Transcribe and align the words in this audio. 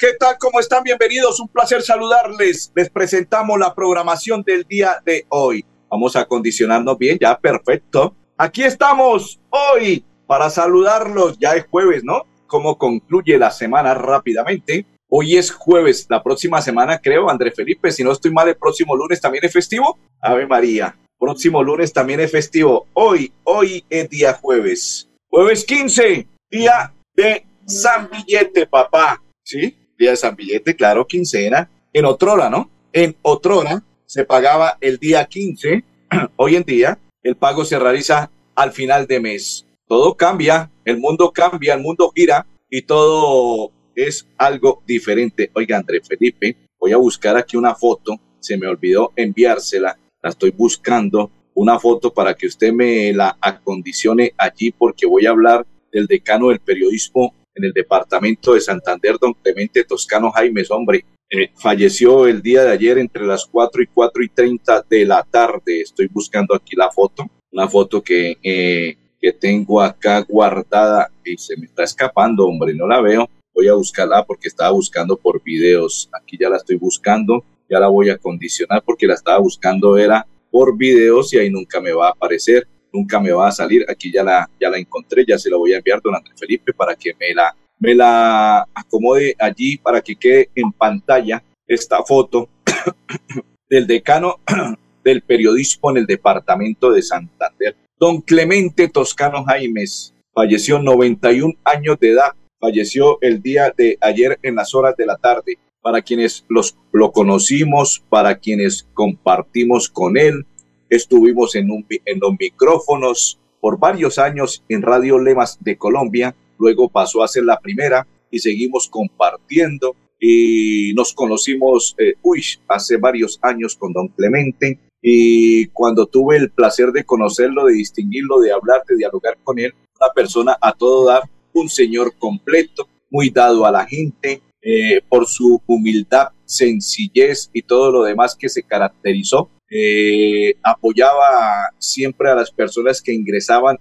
¿qué 0.00 0.14
tal? 0.18 0.38
¿Cómo 0.38 0.58
están? 0.58 0.82
Bienvenidos. 0.82 1.40
Un 1.40 1.48
placer 1.48 1.82
saludarles. 1.82 2.72
Les 2.74 2.88
presentamos 2.88 3.58
la 3.58 3.74
programación 3.74 4.42
del 4.42 4.64
día 4.64 4.98
de 5.04 5.26
hoy. 5.28 5.62
Vamos 5.90 6.16
a 6.16 6.24
condicionarnos 6.24 6.96
bien, 6.96 7.18
ya 7.20 7.38
perfecto. 7.38 8.16
Aquí 8.38 8.62
estamos 8.62 9.38
hoy 9.50 10.02
para 10.26 10.48
saludarlos. 10.48 11.38
Ya 11.38 11.52
es 11.52 11.66
jueves, 11.70 12.02
¿no? 12.02 12.24
¿Cómo 12.46 12.78
concluye 12.78 13.36
la 13.36 13.50
semana 13.50 13.92
rápidamente? 13.92 14.86
Hoy 15.10 15.36
es 15.36 15.50
jueves, 15.50 16.06
la 16.08 16.22
próxima 16.22 16.62
semana 16.62 16.98
creo, 16.98 17.28
André 17.28 17.50
Felipe, 17.50 17.92
si 17.92 18.02
no 18.02 18.12
estoy 18.12 18.30
mal, 18.30 18.48
el 18.48 18.56
próximo 18.56 18.96
lunes 18.96 19.20
también 19.20 19.44
es 19.44 19.52
festivo. 19.52 19.98
Ave 20.22 20.46
María, 20.46 20.96
próximo 21.18 21.62
lunes 21.62 21.92
también 21.92 22.20
es 22.20 22.30
festivo. 22.30 22.86
Hoy, 22.94 23.32
hoy 23.44 23.84
es 23.90 24.08
día 24.08 24.32
jueves. 24.32 25.10
Jueves 25.28 25.64
15, 25.64 26.26
día 26.50 26.94
de 27.14 27.44
San 27.66 28.08
Billete, 28.08 28.66
papá. 28.66 29.22
¿Sí? 29.42 29.79
Día 30.00 30.12
de 30.12 30.16
San 30.16 30.34
Billete, 30.34 30.74
claro, 30.74 31.06
quincena. 31.06 31.68
En 31.92 32.06
Otrora, 32.06 32.48
¿no? 32.48 32.70
En 32.90 33.14
Otrora 33.20 33.84
se 34.06 34.24
pagaba 34.24 34.78
el 34.80 34.96
día 34.96 35.26
15. 35.26 35.84
Hoy 36.36 36.56
en 36.56 36.62
día, 36.62 36.98
el 37.22 37.36
pago 37.36 37.66
se 37.66 37.78
realiza 37.78 38.30
al 38.54 38.72
final 38.72 39.06
de 39.06 39.20
mes. 39.20 39.66
Todo 39.86 40.16
cambia, 40.16 40.70
el 40.86 40.96
mundo 40.96 41.30
cambia, 41.32 41.74
el 41.74 41.82
mundo 41.82 42.10
gira 42.16 42.46
y 42.70 42.80
todo 42.80 43.72
es 43.94 44.26
algo 44.38 44.82
diferente. 44.86 45.50
Oiga, 45.52 45.76
André 45.76 46.00
Felipe, 46.00 46.56
voy 46.78 46.92
a 46.92 46.96
buscar 46.96 47.36
aquí 47.36 47.58
una 47.58 47.74
foto. 47.74 48.16
Se 48.38 48.56
me 48.56 48.68
olvidó 48.68 49.12
enviársela. 49.16 49.98
La 50.22 50.30
estoy 50.30 50.50
buscando. 50.50 51.30
Una 51.52 51.78
foto 51.78 52.10
para 52.10 52.32
que 52.32 52.46
usted 52.46 52.72
me 52.72 53.12
la 53.12 53.36
acondicione 53.38 54.32
allí 54.38 54.70
porque 54.70 55.04
voy 55.04 55.26
a 55.26 55.30
hablar 55.30 55.66
del 55.92 56.06
decano 56.06 56.48
del 56.48 56.60
periodismo 56.60 57.34
en 57.60 57.66
el 57.66 57.72
departamento 57.72 58.54
de 58.54 58.60
Santander, 58.60 59.16
don 59.20 59.34
Clemente 59.34 59.84
Toscano 59.84 60.30
Jaimes, 60.30 60.70
hombre, 60.70 61.04
eh, 61.30 61.50
falleció 61.54 62.26
el 62.26 62.42
día 62.42 62.64
de 62.64 62.72
ayer 62.72 62.98
entre 62.98 63.24
las 63.24 63.46
4 63.46 63.82
y 63.82 63.86
4 63.86 64.22
y 64.24 64.28
30 64.30 64.84
de 64.88 65.04
la 65.04 65.22
tarde. 65.22 65.82
Estoy 65.82 66.08
buscando 66.08 66.54
aquí 66.54 66.74
la 66.74 66.90
foto, 66.90 67.24
una 67.52 67.68
foto 67.68 68.02
que, 68.02 68.36
eh, 68.42 68.96
que 69.20 69.32
tengo 69.32 69.80
acá 69.80 70.22
guardada 70.22 71.12
y 71.24 71.36
se 71.36 71.56
me 71.56 71.66
está 71.66 71.84
escapando, 71.84 72.46
hombre, 72.46 72.74
no 72.74 72.88
la 72.88 73.00
veo. 73.00 73.28
Voy 73.54 73.68
a 73.68 73.74
buscarla 73.74 74.24
porque 74.24 74.48
estaba 74.48 74.70
buscando 74.70 75.16
por 75.16 75.42
videos. 75.42 76.08
Aquí 76.12 76.36
ya 76.40 76.48
la 76.48 76.56
estoy 76.56 76.76
buscando, 76.76 77.44
ya 77.68 77.78
la 77.78 77.88
voy 77.88 78.10
a 78.10 78.18
condicionar 78.18 78.82
porque 78.82 79.06
la 79.06 79.14
estaba 79.14 79.38
buscando 79.38 79.98
era 79.98 80.26
por 80.50 80.76
videos 80.76 81.32
y 81.32 81.38
ahí 81.38 81.50
nunca 81.50 81.80
me 81.80 81.92
va 81.92 82.08
a 82.08 82.10
aparecer 82.10 82.66
nunca 82.92 83.20
me 83.20 83.32
va 83.32 83.48
a 83.48 83.52
salir. 83.52 83.84
Aquí 83.88 84.12
ya 84.12 84.22
la, 84.22 84.48
ya 84.60 84.70
la 84.70 84.78
encontré, 84.78 85.24
ya 85.26 85.38
se 85.38 85.50
la 85.50 85.56
voy 85.56 85.72
a 85.72 85.78
enviar 85.78 86.00
don 86.02 86.14
Andrés 86.14 86.38
Felipe 86.38 86.72
para 86.72 86.94
que 86.94 87.14
me 87.18 87.34
la, 87.34 87.54
me 87.78 87.94
la 87.94 88.66
acomode 88.74 89.34
allí 89.38 89.78
para 89.78 90.00
que 90.00 90.16
quede 90.16 90.50
en 90.54 90.72
pantalla 90.72 91.42
esta 91.66 92.02
foto 92.02 92.48
del 93.70 93.86
decano 93.86 94.40
del 95.04 95.22
periodismo 95.22 95.90
en 95.90 95.98
el 95.98 96.06
departamento 96.06 96.90
de 96.90 97.02
Santander. 97.02 97.76
Don 97.98 98.20
Clemente 98.20 98.88
Toscano 98.88 99.44
Jaimes 99.44 100.14
falleció 100.32 100.78
91 100.78 101.54
años 101.64 101.98
de 102.00 102.10
edad, 102.10 102.32
falleció 102.58 103.18
el 103.20 103.42
día 103.42 103.72
de 103.76 103.98
ayer 104.00 104.38
en 104.42 104.56
las 104.56 104.74
horas 104.74 104.96
de 104.96 105.06
la 105.06 105.16
tarde. 105.16 105.58
Para 105.82 106.02
quienes 106.02 106.44
los, 106.48 106.76
lo 106.92 107.10
conocimos, 107.10 108.04
para 108.10 108.36
quienes 108.38 108.86
compartimos 108.92 109.88
con 109.88 110.18
él, 110.18 110.44
Estuvimos 110.90 111.54
en, 111.54 111.70
un, 111.70 111.86
en 111.88 112.18
los 112.18 112.32
micrófonos 112.38 113.38
por 113.60 113.78
varios 113.78 114.18
años 114.18 114.64
en 114.68 114.82
Radio 114.82 115.20
Lemas 115.20 115.56
de 115.60 115.78
Colombia, 115.78 116.34
luego 116.58 116.88
pasó 116.88 117.22
a 117.22 117.28
ser 117.28 117.44
la 117.44 117.60
primera 117.60 118.06
y 118.30 118.40
seguimos 118.40 118.88
compartiendo. 118.88 119.94
Y 120.18 120.92
nos 120.94 121.14
conocimos, 121.14 121.94
eh, 121.96 122.14
uy, 122.22 122.42
hace 122.68 122.96
varios 122.96 123.38
años 123.40 123.76
con 123.76 123.92
don 123.92 124.08
Clemente. 124.08 124.78
Y 125.00 125.66
cuando 125.68 126.06
tuve 126.06 126.36
el 126.36 126.50
placer 126.50 126.90
de 126.90 127.04
conocerlo, 127.04 127.66
de 127.66 127.74
distinguirlo, 127.74 128.40
de 128.40 128.52
hablar, 128.52 128.82
de 128.86 128.96
dialogar 128.96 129.38
con 129.42 129.58
él, 129.58 129.72
una 129.98 130.12
persona 130.12 130.58
a 130.60 130.72
todo 130.72 131.06
dar, 131.06 131.22
un 131.54 131.68
señor 131.68 132.14
completo, 132.18 132.86
muy 133.10 133.30
dado 133.30 133.64
a 133.64 133.72
la 133.72 133.86
gente, 133.86 134.42
eh, 134.60 135.00
por 135.08 135.26
su 135.26 135.62
humildad, 135.66 136.28
sencillez 136.44 137.48
y 137.54 137.62
todo 137.62 137.90
lo 137.90 138.02
demás 138.02 138.36
que 138.36 138.48
se 138.48 138.62
caracterizó 138.62 139.48
eh, 139.70 140.54
apoyaba 140.62 141.70
siempre 141.78 142.28
a 142.28 142.34
las 142.34 142.50
personas 142.50 143.00
que 143.00 143.12
ingresaban, 143.12 143.78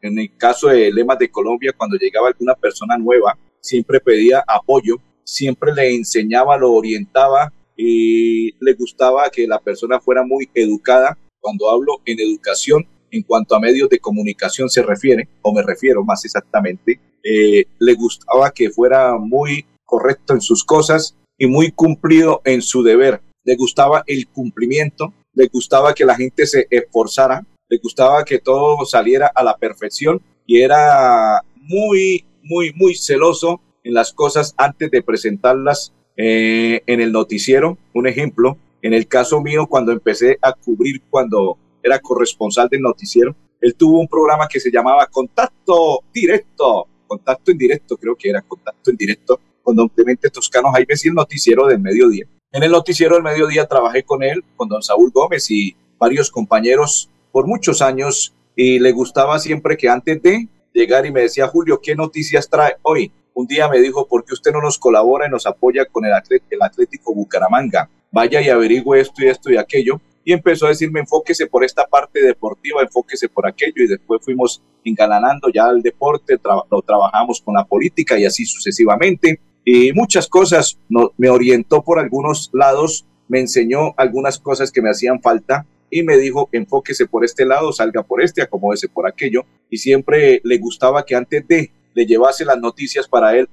en 0.00 0.18
el 0.18 0.36
caso 0.36 0.68
de 0.68 0.92
Lemas 0.92 1.18
de 1.18 1.30
Colombia, 1.30 1.74
cuando 1.76 1.96
llegaba 1.96 2.28
alguna 2.28 2.54
persona 2.54 2.96
nueva, 2.96 3.36
siempre 3.60 4.00
pedía 4.00 4.44
apoyo, 4.46 4.96
siempre 5.24 5.72
le 5.74 5.94
enseñaba, 5.94 6.56
lo 6.56 6.72
orientaba 6.72 7.52
y 7.76 8.52
le 8.64 8.74
gustaba 8.74 9.30
que 9.30 9.46
la 9.46 9.58
persona 9.58 10.00
fuera 10.00 10.24
muy 10.24 10.48
educada. 10.54 11.18
Cuando 11.40 11.70
hablo 11.70 12.00
en 12.04 12.20
educación, 12.20 12.86
en 13.10 13.22
cuanto 13.22 13.54
a 13.54 13.60
medios 13.60 13.88
de 13.88 13.98
comunicación 13.98 14.68
se 14.68 14.82
refiere, 14.82 15.28
o 15.42 15.52
me 15.52 15.62
refiero 15.62 16.04
más 16.04 16.24
exactamente, 16.24 17.00
eh, 17.24 17.64
le 17.78 17.94
gustaba 17.94 18.50
que 18.50 18.70
fuera 18.70 19.16
muy 19.18 19.66
correcto 19.84 20.34
en 20.34 20.40
sus 20.40 20.64
cosas 20.64 21.16
y 21.36 21.46
muy 21.46 21.70
cumplido 21.72 22.40
en 22.44 22.62
su 22.62 22.82
deber. 22.82 23.20
Le 23.44 23.56
gustaba 23.56 24.04
el 24.06 24.28
cumplimiento, 24.28 25.12
le 25.34 25.46
gustaba 25.46 25.94
que 25.94 26.04
la 26.04 26.14
gente 26.14 26.46
se 26.46 26.66
esforzara, 26.70 27.44
le 27.68 27.78
gustaba 27.78 28.24
que 28.24 28.38
todo 28.38 28.84
saliera 28.84 29.30
a 29.34 29.42
la 29.42 29.56
perfección 29.56 30.20
y 30.46 30.60
era 30.60 31.40
muy, 31.56 32.24
muy, 32.42 32.72
muy 32.74 32.94
celoso 32.94 33.60
en 33.84 33.94
las 33.94 34.12
cosas 34.12 34.54
antes 34.56 34.90
de 34.90 35.02
presentarlas 35.02 35.92
eh, 36.16 36.82
en 36.86 37.00
el 37.00 37.12
noticiero. 37.12 37.78
Un 37.94 38.06
ejemplo, 38.06 38.58
en 38.82 38.94
el 38.94 39.06
caso 39.08 39.40
mío, 39.40 39.66
cuando 39.66 39.92
empecé 39.92 40.38
a 40.42 40.52
cubrir, 40.52 41.02
cuando 41.08 41.56
era 41.82 41.98
corresponsal 41.98 42.68
del 42.68 42.82
noticiero, 42.82 43.34
él 43.60 43.74
tuvo 43.74 44.00
un 44.00 44.08
programa 44.08 44.48
que 44.48 44.60
se 44.60 44.70
llamaba 44.70 45.06
Contacto 45.06 46.02
Directo, 46.12 46.86
Contacto 47.06 47.50
en 47.52 47.58
Directo, 47.58 47.96
creo 47.96 48.16
que 48.16 48.28
era 48.28 48.42
Contacto 48.42 48.90
en 48.90 48.96
Directo, 48.96 49.40
con 49.62 49.76
don 49.76 49.88
Clemente 49.88 50.30
Toscano 50.30 50.72
Jaime 50.72 50.94
y 51.02 51.08
el 51.08 51.14
noticiero 51.14 51.66
del 51.66 51.78
mediodía. 51.78 52.26
En 52.54 52.62
el 52.62 52.70
noticiero 52.70 53.14
del 53.14 53.24
mediodía 53.24 53.66
trabajé 53.66 54.02
con 54.02 54.22
él, 54.22 54.44
con 54.56 54.68
don 54.68 54.82
Saúl 54.82 55.10
Gómez 55.10 55.50
y 55.50 55.74
varios 55.98 56.30
compañeros 56.30 57.08
por 57.30 57.46
muchos 57.46 57.80
años 57.80 58.34
y 58.54 58.78
le 58.78 58.92
gustaba 58.92 59.38
siempre 59.38 59.78
que 59.78 59.88
antes 59.88 60.20
de 60.20 60.48
llegar 60.74 61.06
y 61.06 61.10
me 61.10 61.22
decía, 61.22 61.48
Julio, 61.48 61.80
¿qué 61.82 61.94
noticias 61.94 62.50
trae 62.50 62.76
hoy? 62.82 63.10
Un 63.32 63.46
día 63.46 63.70
me 63.70 63.80
dijo, 63.80 64.06
¿por 64.06 64.26
qué 64.26 64.34
usted 64.34 64.52
no 64.52 64.60
nos 64.60 64.78
colabora 64.78 65.26
y 65.26 65.30
nos 65.30 65.46
apoya 65.46 65.86
con 65.86 66.04
el, 66.04 66.12
el 66.50 66.62
Atlético 66.62 67.14
Bucaramanga? 67.14 67.88
Vaya 68.10 68.42
y 68.42 68.50
averigüe 68.50 69.00
esto 69.00 69.24
y 69.24 69.28
esto 69.28 69.50
y 69.50 69.56
aquello. 69.56 69.98
Y 70.22 70.34
empezó 70.34 70.66
a 70.66 70.68
decirme, 70.68 71.00
enfóquese 71.00 71.46
por 71.46 71.64
esta 71.64 71.86
parte 71.86 72.20
deportiva, 72.20 72.82
enfóquese 72.82 73.30
por 73.30 73.46
aquello. 73.46 73.82
Y 73.82 73.86
después 73.86 74.20
fuimos 74.22 74.60
engalanando 74.84 75.48
ya 75.48 75.70
el 75.70 75.80
deporte, 75.80 76.38
lo 76.70 76.82
trabajamos 76.82 77.40
con 77.40 77.54
la 77.54 77.64
política 77.64 78.18
y 78.18 78.26
así 78.26 78.44
sucesivamente 78.44 79.40
y 79.64 79.92
muchas 79.92 80.28
cosas. 80.28 80.78
Me 81.16 81.30
orientó 81.30 81.82
por 81.82 81.98
algunos 81.98 82.50
lados, 82.52 83.06
me 83.28 83.40
enseñó 83.40 83.94
algunas 83.96 84.38
cosas 84.38 84.70
que 84.70 84.82
me 84.82 84.90
hacían 84.90 85.20
falta 85.20 85.66
y 85.90 86.02
me 86.02 86.16
dijo, 86.16 86.48
enfóquese 86.52 87.06
por 87.06 87.24
este 87.24 87.44
lado, 87.44 87.72
salga 87.72 88.02
por 88.02 88.22
este, 88.22 88.42
acomódese 88.42 88.88
por 88.88 89.06
aquello. 89.06 89.44
Y 89.70 89.78
siempre 89.78 90.40
le 90.44 90.58
gustaba 90.58 91.04
que 91.04 91.14
antes 91.14 91.46
de 91.46 91.70
le 91.94 92.06
llevase 92.06 92.44
las 92.44 92.58
noticias 92.58 93.06
para 93.06 93.36
él, 93.36 93.48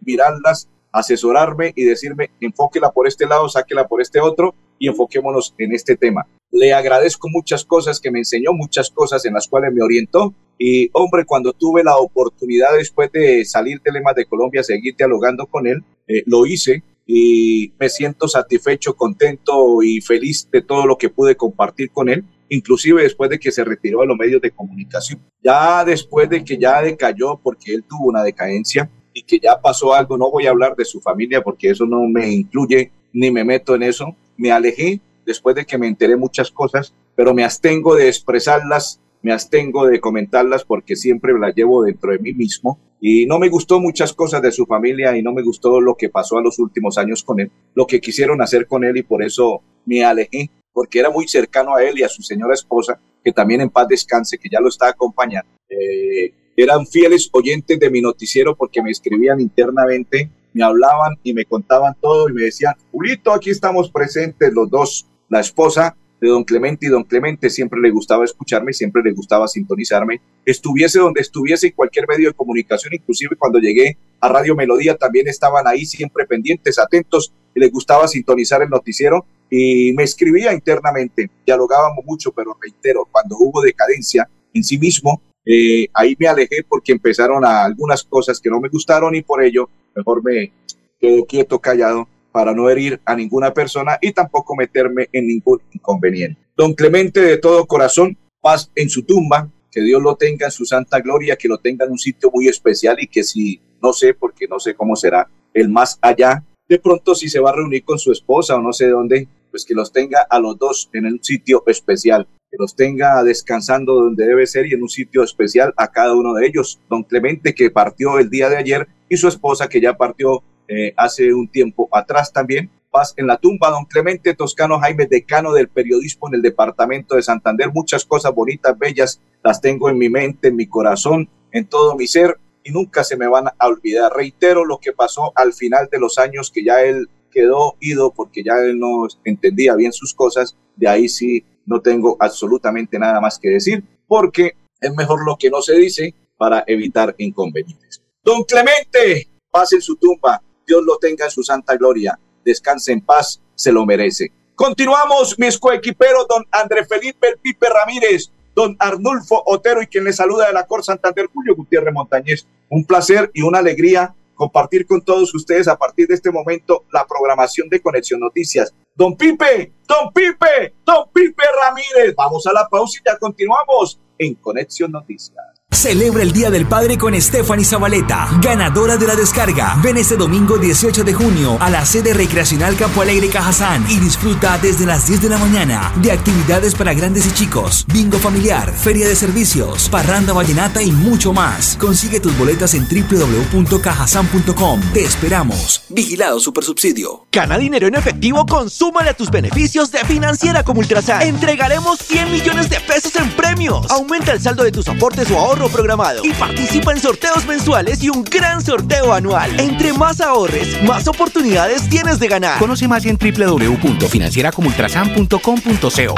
mirarlas, 0.00 0.68
asesorarme 0.92 1.72
y 1.74 1.84
decirme, 1.84 2.30
enfóquela 2.40 2.90
por 2.90 3.06
este 3.06 3.26
lado, 3.26 3.48
sáquela 3.48 3.88
por 3.88 4.00
este 4.00 4.20
otro 4.20 4.54
y 4.78 4.88
enfoquémonos 4.88 5.54
en 5.58 5.72
este 5.72 5.96
tema. 5.96 6.26
Le 6.52 6.74
agradezco 6.74 7.28
muchas 7.30 7.64
cosas 7.64 7.98
que 7.98 8.10
me 8.10 8.18
enseñó, 8.18 8.52
muchas 8.52 8.90
cosas 8.90 9.24
en 9.24 9.32
las 9.32 9.48
cuales 9.48 9.72
me 9.72 9.82
orientó. 9.82 10.34
Y 10.58 10.90
hombre, 10.92 11.24
cuando 11.24 11.54
tuve 11.54 11.82
la 11.82 11.96
oportunidad 11.96 12.76
después 12.76 13.10
de 13.10 13.44
salir 13.46 13.80
de 13.82 13.90
Lemas 13.90 14.14
de 14.14 14.26
Colombia, 14.26 14.62
seguir 14.62 14.94
dialogando 14.94 15.46
con 15.46 15.66
él, 15.66 15.82
eh, 16.06 16.22
lo 16.26 16.44
hice 16.44 16.82
y 17.06 17.72
me 17.80 17.88
siento 17.88 18.28
satisfecho, 18.28 18.94
contento 18.94 19.82
y 19.82 20.00
feliz 20.02 20.48
de 20.52 20.62
todo 20.62 20.86
lo 20.86 20.96
que 20.96 21.08
pude 21.08 21.36
compartir 21.36 21.90
con 21.90 22.08
él, 22.08 22.22
inclusive 22.48 23.02
después 23.02 23.30
de 23.30 23.38
que 23.38 23.50
se 23.50 23.64
retiró 23.64 24.02
de 24.02 24.06
los 24.06 24.16
medios 24.16 24.42
de 24.42 24.50
comunicación. 24.50 25.20
Ya 25.42 25.84
después 25.84 26.28
de 26.28 26.44
que 26.44 26.58
ya 26.58 26.82
decayó, 26.82 27.40
porque 27.42 27.74
él 27.74 27.84
tuvo 27.88 28.08
una 28.08 28.22
decadencia 28.22 28.90
y 29.14 29.22
que 29.22 29.40
ya 29.40 29.58
pasó 29.60 29.94
algo, 29.94 30.18
no 30.18 30.30
voy 30.30 30.46
a 30.46 30.50
hablar 30.50 30.76
de 30.76 30.84
su 30.84 31.00
familia 31.00 31.42
porque 31.42 31.70
eso 31.70 31.86
no 31.86 32.06
me 32.06 32.30
incluye 32.30 32.92
ni 33.12 33.30
me 33.30 33.42
meto 33.42 33.74
en 33.74 33.82
eso. 33.84 34.14
Me 34.36 34.52
alejé 34.52 35.00
después 35.32 35.56
de 35.56 35.66
que 35.66 35.78
me 35.78 35.88
enteré 35.88 36.16
muchas 36.16 36.50
cosas, 36.50 36.94
pero 37.16 37.34
me 37.34 37.44
abstengo 37.44 37.94
de 37.96 38.08
expresarlas, 38.08 39.00
me 39.22 39.32
abstengo 39.32 39.86
de 39.86 40.00
comentarlas 40.00 40.64
porque 40.64 40.96
siempre 40.96 41.32
las 41.38 41.54
llevo 41.54 41.82
dentro 41.82 42.12
de 42.12 42.18
mí 42.18 42.34
mismo. 42.34 42.78
Y 43.00 43.26
no 43.26 43.38
me 43.38 43.48
gustó 43.48 43.80
muchas 43.80 44.12
cosas 44.12 44.42
de 44.42 44.52
su 44.52 44.64
familia 44.66 45.16
y 45.16 45.22
no 45.22 45.32
me 45.32 45.42
gustó 45.42 45.80
lo 45.80 45.96
que 45.96 46.08
pasó 46.08 46.38
a 46.38 46.42
los 46.42 46.58
últimos 46.58 46.98
años 46.98 47.24
con 47.24 47.40
él, 47.40 47.50
lo 47.74 47.86
que 47.86 48.00
quisieron 48.00 48.40
hacer 48.40 48.66
con 48.66 48.84
él 48.84 48.96
y 48.96 49.02
por 49.02 49.24
eso 49.24 49.62
me 49.86 50.04
alejé, 50.04 50.50
porque 50.72 51.00
era 51.00 51.10
muy 51.10 51.26
cercano 51.26 51.74
a 51.74 51.82
él 51.82 51.98
y 51.98 52.04
a 52.04 52.08
su 52.08 52.22
señora 52.22 52.54
esposa, 52.54 53.00
que 53.24 53.32
también 53.32 53.60
en 53.60 53.70
paz 53.70 53.88
descanse, 53.88 54.38
que 54.38 54.48
ya 54.48 54.60
lo 54.60 54.68
está 54.68 54.88
acompañando. 54.88 55.50
Eh, 55.68 56.32
eran 56.56 56.86
fieles 56.86 57.28
oyentes 57.32 57.80
de 57.80 57.90
mi 57.90 58.00
noticiero 58.00 58.54
porque 58.54 58.82
me 58.82 58.90
escribían 58.90 59.40
internamente, 59.40 60.30
me 60.52 60.62
hablaban 60.62 61.14
y 61.22 61.32
me 61.32 61.44
contaban 61.44 61.94
todo 62.00 62.28
y 62.28 62.34
me 62.34 62.42
decían, 62.42 62.74
Julito, 62.90 63.32
aquí 63.32 63.50
estamos 63.50 63.90
presentes 63.90 64.52
los 64.52 64.70
dos, 64.70 65.06
la 65.32 65.40
esposa 65.40 65.96
de 66.20 66.28
don 66.28 66.44
Clemente 66.44 66.86
y 66.86 66.88
don 66.90 67.04
Clemente 67.04 67.48
siempre 67.48 67.80
le 67.80 67.90
gustaba 67.90 68.24
escucharme, 68.24 68.74
siempre 68.74 69.02
le 69.02 69.12
gustaba 69.12 69.48
sintonizarme, 69.48 70.20
estuviese 70.44 70.98
donde 70.98 71.22
estuviese 71.22 71.68
en 71.68 71.72
cualquier 71.72 72.06
medio 72.06 72.28
de 72.28 72.34
comunicación, 72.34 72.92
inclusive 72.92 73.34
cuando 73.36 73.58
llegué 73.58 73.96
a 74.20 74.28
Radio 74.28 74.54
Melodía 74.54 74.94
también 74.94 75.26
estaban 75.28 75.66
ahí 75.66 75.86
siempre 75.86 76.26
pendientes, 76.26 76.78
atentos 76.78 77.32
y 77.54 77.60
les 77.60 77.72
gustaba 77.72 78.06
sintonizar 78.06 78.62
el 78.62 78.68
noticiero 78.68 79.24
y 79.48 79.92
me 79.94 80.02
escribía 80.02 80.52
internamente, 80.52 81.30
dialogábamos 81.46 82.04
mucho, 82.04 82.30
pero 82.32 82.56
reitero, 82.60 83.08
cuando 83.10 83.36
hubo 83.38 83.62
decadencia 83.62 84.28
en 84.52 84.62
sí 84.62 84.78
mismo, 84.78 85.22
eh, 85.46 85.88
ahí 85.94 86.14
me 86.18 86.28
alejé 86.28 86.62
porque 86.68 86.92
empezaron 86.92 87.42
a 87.44 87.64
algunas 87.64 88.04
cosas 88.04 88.38
que 88.38 88.50
no 88.50 88.60
me 88.60 88.68
gustaron 88.68 89.14
y 89.14 89.22
por 89.22 89.42
ello 89.42 89.70
mejor 89.96 90.22
me 90.22 90.52
quedé 91.00 91.24
quieto, 91.26 91.58
callado, 91.58 92.06
para 92.32 92.54
no 92.54 92.68
herir 92.70 93.00
a 93.04 93.14
ninguna 93.14 93.52
persona 93.52 93.98
y 94.00 94.12
tampoco 94.12 94.56
meterme 94.56 95.08
en 95.12 95.26
ningún 95.26 95.60
inconveniente. 95.72 96.40
Don 96.56 96.74
Clemente, 96.74 97.20
de 97.20 97.38
todo 97.38 97.66
corazón, 97.66 98.16
paz 98.40 98.70
en 98.74 98.88
su 98.88 99.02
tumba, 99.02 99.48
que 99.70 99.82
Dios 99.82 100.02
lo 100.02 100.16
tenga 100.16 100.46
en 100.46 100.52
su 100.52 100.64
santa 100.64 101.00
gloria, 101.00 101.36
que 101.36 101.48
lo 101.48 101.58
tenga 101.58 101.84
en 101.84 101.92
un 101.92 101.98
sitio 101.98 102.30
muy 102.32 102.48
especial 102.48 102.96
y 103.00 103.06
que 103.06 103.22
si, 103.22 103.60
no 103.82 103.92
sé, 103.92 104.14
porque 104.14 104.46
no 104.48 104.58
sé 104.58 104.74
cómo 104.74 104.96
será, 104.96 105.28
el 105.54 105.68
más 105.68 105.98
allá, 106.00 106.42
de 106.68 106.78
pronto 106.78 107.14
si 107.14 107.28
se 107.28 107.40
va 107.40 107.50
a 107.50 107.56
reunir 107.56 107.84
con 107.84 107.98
su 107.98 108.12
esposa 108.12 108.56
o 108.56 108.62
no 108.62 108.72
sé 108.72 108.88
dónde, 108.88 109.28
pues 109.50 109.64
que 109.64 109.74
los 109.74 109.92
tenga 109.92 110.26
a 110.28 110.38
los 110.38 110.58
dos 110.58 110.88
en 110.92 111.06
un 111.06 111.22
sitio 111.22 111.62
especial 111.66 112.26
que 112.52 112.58
los 112.58 112.76
tenga 112.76 113.24
descansando 113.24 113.94
donde 113.94 114.26
debe 114.26 114.46
ser 114.46 114.66
y 114.66 114.74
en 114.74 114.82
un 114.82 114.90
sitio 114.90 115.22
especial 115.22 115.72
a 115.78 115.90
cada 115.90 116.14
uno 116.14 116.34
de 116.34 116.46
ellos. 116.46 116.78
Don 116.90 117.02
Clemente, 117.02 117.54
que 117.54 117.70
partió 117.70 118.18
el 118.18 118.28
día 118.28 118.50
de 118.50 118.58
ayer, 118.58 118.88
y 119.08 119.16
su 119.16 119.26
esposa, 119.26 119.70
que 119.70 119.80
ya 119.80 119.96
partió 119.96 120.42
eh, 120.72 120.94
hace 120.96 121.34
un 121.34 121.48
tiempo 121.48 121.88
atrás 121.92 122.32
también. 122.32 122.70
Paz 122.90 123.14
en 123.16 123.26
la 123.26 123.38
tumba, 123.38 123.70
don 123.70 123.84
Clemente 123.84 124.34
Toscano 124.34 124.78
Jaime, 124.78 125.06
decano 125.06 125.52
del 125.52 125.68
periodismo 125.68 126.28
en 126.28 126.34
el 126.34 126.42
departamento 126.42 127.16
de 127.16 127.22
Santander. 127.22 127.70
Muchas 127.72 128.04
cosas 128.04 128.34
bonitas, 128.34 128.78
bellas, 128.78 129.20
las 129.42 129.60
tengo 129.60 129.88
en 129.88 129.98
mi 129.98 130.08
mente, 130.08 130.48
en 130.48 130.56
mi 130.56 130.66
corazón, 130.66 131.28
en 131.52 131.66
todo 131.66 131.96
mi 131.96 132.06
ser 132.06 132.38
y 132.64 132.70
nunca 132.70 133.04
se 133.04 133.16
me 133.16 133.26
van 133.26 133.46
a 133.46 133.66
olvidar. 133.66 134.12
Reitero 134.14 134.64
lo 134.64 134.78
que 134.78 134.92
pasó 134.92 135.32
al 135.34 135.52
final 135.52 135.88
de 135.90 135.98
los 135.98 136.18
años, 136.18 136.50
que 136.50 136.64
ya 136.64 136.82
él 136.82 137.08
quedó 137.30 137.76
ido 137.80 138.12
porque 138.12 138.42
ya 138.42 138.58
él 138.58 138.78
no 138.78 139.06
entendía 139.24 139.74
bien 139.74 139.92
sus 139.92 140.14
cosas. 140.14 140.56
De 140.76 140.88
ahí 140.88 141.08
sí 141.08 141.44
no 141.66 141.80
tengo 141.80 142.16
absolutamente 142.20 142.98
nada 142.98 143.20
más 143.20 143.38
que 143.38 143.50
decir, 143.50 143.84
porque 144.06 144.52
es 144.80 144.94
mejor 144.94 145.24
lo 145.24 145.36
que 145.36 145.50
no 145.50 145.62
se 145.62 145.74
dice 145.74 146.14
para 146.36 146.64
evitar 146.66 147.14
inconvenientes. 147.18 148.02
Don 148.24 148.44
Clemente, 148.44 149.28
paz 149.50 149.72
en 149.72 149.80
su 149.80 149.96
tumba, 149.96 150.42
Dios 150.66 150.82
lo 150.84 150.98
tenga 150.98 151.26
en 151.26 151.30
su 151.30 151.42
santa 151.42 151.76
gloria, 151.76 152.18
descanse 152.44 152.92
en 152.92 153.00
paz, 153.00 153.40
se 153.54 153.72
lo 153.72 153.84
merece. 153.86 154.32
Continuamos, 154.54 155.38
mis 155.38 155.58
coequiperos, 155.58 156.26
don 156.28 156.44
André 156.50 156.84
Felipe 156.84 157.28
El 157.28 157.38
Pipe 157.38 157.68
Ramírez, 157.68 158.30
don 158.54 158.76
Arnulfo 158.78 159.42
Otero 159.46 159.82
y 159.82 159.86
quien 159.86 160.04
le 160.04 160.12
saluda 160.12 160.46
de 160.46 160.52
la 160.52 160.66
Cor 160.66 160.84
Santander, 160.84 161.28
Julio 161.32 161.56
Gutiérrez 161.56 161.92
Montañez. 161.92 162.46
Un 162.68 162.84
placer 162.84 163.30
y 163.34 163.42
una 163.42 163.58
alegría 163.58 164.14
compartir 164.34 164.86
con 164.86 165.00
todos 165.02 165.34
ustedes 165.34 165.68
a 165.68 165.76
partir 165.76 166.08
de 166.08 166.14
este 166.14 166.30
momento 166.30 166.84
la 166.92 167.06
programación 167.06 167.68
de 167.68 167.80
Conexión 167.80 168.20
Noticias. 168.20 168.74
Don 168.94 169.16
Pipe, 169.16 169.72
don 169.86 170.12
Pipe, 170.12 170.74
don 170.84 171.08
Pipe 171.12 171.42
Ramírez. 171.62 172.14
Vamos 172.16 172.46
a 172.46 172.52
la 172.52 172.68
pausa 172.68 172.98
y 173.00 173.08
ya 173.08 173.16
continuamos 173.18 173.98
en 174.18 174.34
Conexión 174.34 174.92
Noticias. 174.92 175.51
Celebra 175.72 176.22
el 176.22 176.32
Día 176.32 176.50
del 176.50 176.66
Padre 176.66 176.98
con 176.98 177.18
Stephanie 177.20 177.64
Zabaleta, 177.64 178.28
ganadora 178.42 178.98
de 178.98 179.06
la 179.06 179.16
descarga. 179.16 179.74
Ven 179.82 179.96
este 179.96 180.16
domingo 180.16 180.58
18 180.58 181.02
de 181.02 181.14
junio 181.14 181.56
a 181.60 181.70
la 181.70 181.86
sede 181.86 182.12
recreacional 182.12 182.76
Campo 182.76 183.00
Alegre 183.00 183.30
Cajazán 183.30 183.86
y 183.88 183.98
disfruta 183.98 184.58
desde 184.58 184.84
las 184.84 185.08
10 185.08 185.22
de 185.22 185.30
la 185.30 185.38
mañana 185.38 185.90
de 186.02 186.12
actividades 186.12 186.74
para 186.74 186.92
grandes 186.92 187.26
y 187.26 187.30
chicos, 187.32 187.86
bingo 187.92 188.18
familiar, 188.18 188.70
feria 188.70 189.08
de 189.08 189.16
servicios, 189.16 189.88
parranda 189.88 190.34
vallenata 190.34 190.82
y 190.82 190.92
mucho 190.92 191.32
más. 191.32 191.76
Consigue 191.80 192.20
tus 192.20 192.36
boletas 192.36 192.74
en 192.74 192.86
www.cajazán.com. 192.86 194.80
Te 194.92 195.04
esperamos. 195.04 195.84
Vigilado 195.88 196.38
Supersubsidio. 196.38 197.26
Gana 197.32 197.56
dinero 197.56 197.86
en 197.86 197.94
efectivo, 197.94 198.44
consúmale 198.44 199.08
a 199.10 199.14
tus 199.14 199.30
beneficios 199.30 199.90
de 199.90 200.00
Financiera 200.00 200.64
como 200.64 200.80
Ultrasan. 200.80 201.22
Entregaremos 201.22 201.98
100 202.00 202.30
millones 202.30 202.68
de 202.68 202.78
pesos 202.80 203.16
en 203.16 203.30
premios. 203.30 203.90
Aumenta 203.90 204.32
el 204.32 204.40
saldo 204.40 204.64
de 204.64 204.70
tus 204.70 204.86
aportes 204.86 205.30
o 205.30 205.38
ahorros 205.38 205.61
programado 205.68 206.24
y 206.24 206.32
participa 206.32 206.92
en 206.92 207.00
sorteos 207.00 207.44
mensuales 207.46 208.02
y 208.02 208.08
un 208.08 208.24
gran 208.24 208.62
sorteo 208.62 209.12
anual. 209.12 209.60
Entre 209.60 209.92
más 209.92 210.20
ahorres, 210.20 210.82
más 210.84 211.06
oportunidades 211.08 211.88
tienes 211.88 212.18
de 212.18 212.28
ganar. 212.28 212.58
Conoce 212.58 212.88
más 212.88 213.04
en 213.06 213.18
www.financieracomultrasan.com.co. 213.18 216.14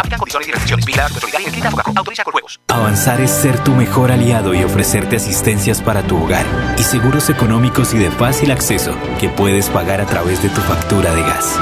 Avanzar 2.69 3.20
es 3.20 3.31
ser 3.31 3.58
tu 3.64 3.73
mejor 3.73 4.12
aliado 4.12 4.55
y 4.55 4.64
ofrecerte 4.64 5.17
asistencias 5.17 5.82
para 5.82 6.02
tu 6.02 6.23
hogar 6.23 6.46
y 6.79 6.82
seguros 6.82 7.29
económicos 7.31 7.94
y 7.94 7.99
de 7.99 8.11
fácil 8.11 8.50
acceso 8.50 8.94
que 9.20 9.29
puedes 9.29 9.69
pagar 9.70 10.00
a 10.00 10.06
través 10.06 10.43
de 10.43 10.49
tu 10.49 10.61
factura 10.61 11.14
de 11.14 11.23
gas. 11.23 11.56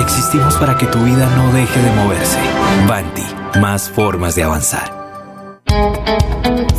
Existimos 0.00 0.56
para 0.56 0.76
que 0.76 0.86
tu 0.86 0.98
vida 1.00 1.28
no 1.36 1.52
deje 1.52 1.80
de 1.80 1.90
moverse. 1.92 2.38
Banti, 2.88 3.26
más 3.60 3.88
formas 3.90 4.34
de 4.34 4.42
avanzar. 4.44 4.96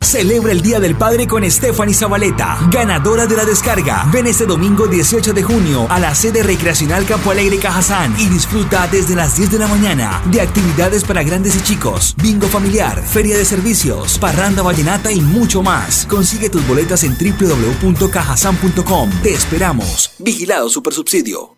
Celebra 0.00 0.52
el 0.52 0.60
Día 0.62 0.78
del 0.78 0.94
Padre 0.96 1.26
con 1.26 1.42
Stephanie 1.50 1.94
Zabaleta, 1.94 2.58
ganadora 2.70 3.26
de 3.26 3.36
la 3.36 3.44
descarga. 3.44 4.06
Ven 4.12 4.26
este 4.26 4.46
domingo 4.46 4.86
18 4.86 5.32
de 5.32 5.42
junio 5.42 5.86
a 5.90 5.98
la 5.98 6.14
sede 6.14 6.42
recreacional 6.42 7.04
Campo 7.06 7.32
Alegre 7.32 7.58
Cajazán 7.58 8.14
y 8.18 8.28
disfruta 8.28 8.86
desde 8.86 9.16
las 9.16 9.36
10 9.36 9.52
de 9.52 9.58
la 9.58 9.66
mañana 9.66 10.22
de 10.26 10.40
actividades 10.40 11.02
para 11.02 11.22
grandes 11.24 11.56
y 11.56 11.60
chicos, 11.62 12.14
bingo 12.22 12.46
familiar, 12.46 13.02
feria 13.02 13.36
de 13.36 13.44
servicios, 13.44 14.18
parranda 14.18 14.62
vallenata 14.62 15.10
y 15.10 15.20
mucho 15.20 15.62
más. 15.62 16.06
Consigue 16.06 16.50
tus 16.50 16.66
boletas 16.68 17.02
en 17.02 17.16
www.cajazán.com. 17.18 19.10
Te 19.22 19.34
esperamos. 19.34 20.12
Vigilado 20.18 20.68
Supersubsidio. 20.68 21.56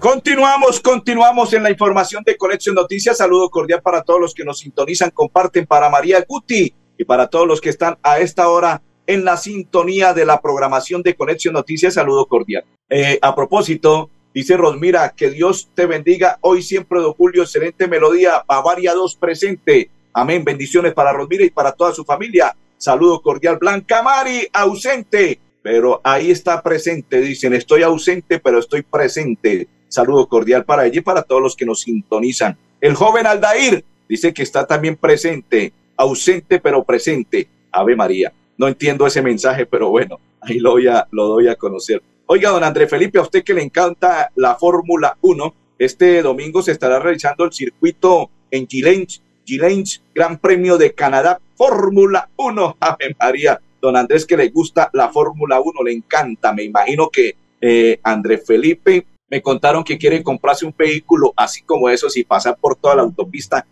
Continuamos, 0.00 0.80
continuamos 0.80 1.52
en 1.52 1.62
la 1.62 1.70
información 1.70 2.22
de 2.24 2.38
Conexión 2.38 2.74
Noticias. 2.74 3.18
Saludo 3.18 3.50
cordial 3.50 3.82
para 3.82 4.00
todos 4.00 4.18
los 4.18 4.32
que 4.32 4.46
nos 4.46 4.60
sintonizan, 4.60 5.10
comparten 5.10 5.66
para 5.66 5.90
María 5.90 6.24
Guti 6.26 6.72
y 6.96 7.04
para 7.04 7.26
todos 7.26 7.46
los 7.46 7.60
que 7.60 7.68
están 7.68 7.98
a 8.02 8.18
esta 8.18 8.48
hora 8.48 8.80
en 9.06 9.26
la 9.26 9.36
sintonía 9.36 10.14
de 10.14 10.24
la 10.24 10.40
programación 10.40 11.02
de 11.02 11.14
Conexión 11.14 11.52
Noticias. 11.52 11.92
Saludo 11.92 12.24
cordial. 12.24 12.64
Eh, 12.88 13.18
a 13.20 13.34
propósito, 13.34 14.08
dice 14.32 14.56
Rosmira, 14.56 15.10
que 15.14 15.28
Dios 15.28 15.68
te 15.74 15.84
bendiga 15.84 16.38
hoy 16.40 16.62
siempre, 16.62 16.98
don 17.00 17.12
Julio. 17.12 17.42
Excelente 17.42 17.86
melodía. 17.86 18.42
Bavaria 18.48 18.94
2 18.94 19.16
presente. 19.16 19.90
Amén. 20.14 20.42
Bendiciones 20.44 20.94
para 20.94 21.12
Rosmira 21.12 21.44
y 21.44 21.50
para 21.50 21.72
toda 21.72 21.92
su 21.92 22.06
familia. 22.06 22.56
Saludo 22.78 23.20
cordial. 23.20 23.58
Blanca 23.58 24.02
Mari, 24.02 24.48
ausente, 24.50 25.38
pero 25.60 26.00
ahí 26.02 26.30
está 26.30 26.62
presente. 26.62 27.20
Dicen, 27.20 27.52
estoy 27.52 27.82
ausente, 27.82 28.40
pero 28.40 28.60
estoy 28.60 28.80
presente 28.80 29.68
Saludo 29.90 30.28
cordial 30.28 30.64
para 30.64 30.86
ella 30.86 31.00
y 31.00 31.02
para 31.02 31.22
todos 31.22 31.42
los 31.42 31.56
que 31.56 31.66
nos 31.66 31.80
sintonizan. 31.80 32.56
El 32.80 32.94
joven 32.94 33.26
Aldair 33.26 33.84
dice 34.08 34.32
que 34.32 34.44
está 34.44 34.64
también 34.64 34.96
presente, 34.96 35.72
ausente 35.96 36.60
pero 36.60 36.84
presente. 36.84 37.48
Ave 37.72 37.96
María. 37.96 38.32
No 38.56 38.68
entiendo 38.68 39.06
ese 39.06 39.20
mensaje, 39.20 39.66
pero 39.66 39.90
bueno, 39.90 40.20
ahí 40.40 40.58
lo, 40.58 40.72
voy 40.72 40.86
a, 40.86 41.06
lo 41.10 41.26
doy 41.26 41.48
a 41.48 41.56
conocer. 41.56 42.02
Oiga, 42.26 42.50
don 42.50 42.62
André 42.62 42.86
Felipe, 42.86 43.18
a 43.18 43.22
usted 43.22 43.42
que 43.42 43.54
le 43.54 43.62
encanta 43.62 44.30
la 44.36 44.54
Fórmula 44.54 45.16
1, 45.20 45.54
este 45.78 46.22
domingo 46.22 46.62
se 46.62 46.72
estará 46.72 47.00
realizando 47.00 47.44
el 47.44 47.52
circuito 47.52 48.30
en 48.50 48.68
Gilens, 48.68 49.22
Gilens, 49.44 50.02
Gran 50.14 50.38
Premio 50.38 50.78
de 50.78 50.94
Canadá, 50.94 51.40
Fórmula 51.56 52.28
1. 52.36 52.76
Ave 52.80 53.16
María, 53.18 53.60
don 53.80 53.96
Andrés 53.96 54.24
que 54.26 54.36
le 54.36 54.50
gusta 54.50 54.90
la 54.92 55.08
Fórmula 55.08 55.60
1, 55.60 55.82
le 55.82 55.92
encanta. 55.92 56.52
Me 56.52 56.62
imagino 56.62 57.08
que 57.08 57.34
eh, 57.60 57.98
André 58.02 58.38
Felipe 58.38 59.06
me 59.30 59.40
contaron 59.40 59.84
que 59.84 59.96
quiere 59.96 60.22
comprarse 60.22 60.66
un 60.66 60.74
vehículo 60.76 61.32
así 61.36 61.62
como 61.62 61.88
eso, 61.88 62.08
y 62.14 62.24
pasar 62.24 62.56
por 62.60 62.76
toda 62.76 62.96
la 62.96 63.02
autopista, 63.02 63.64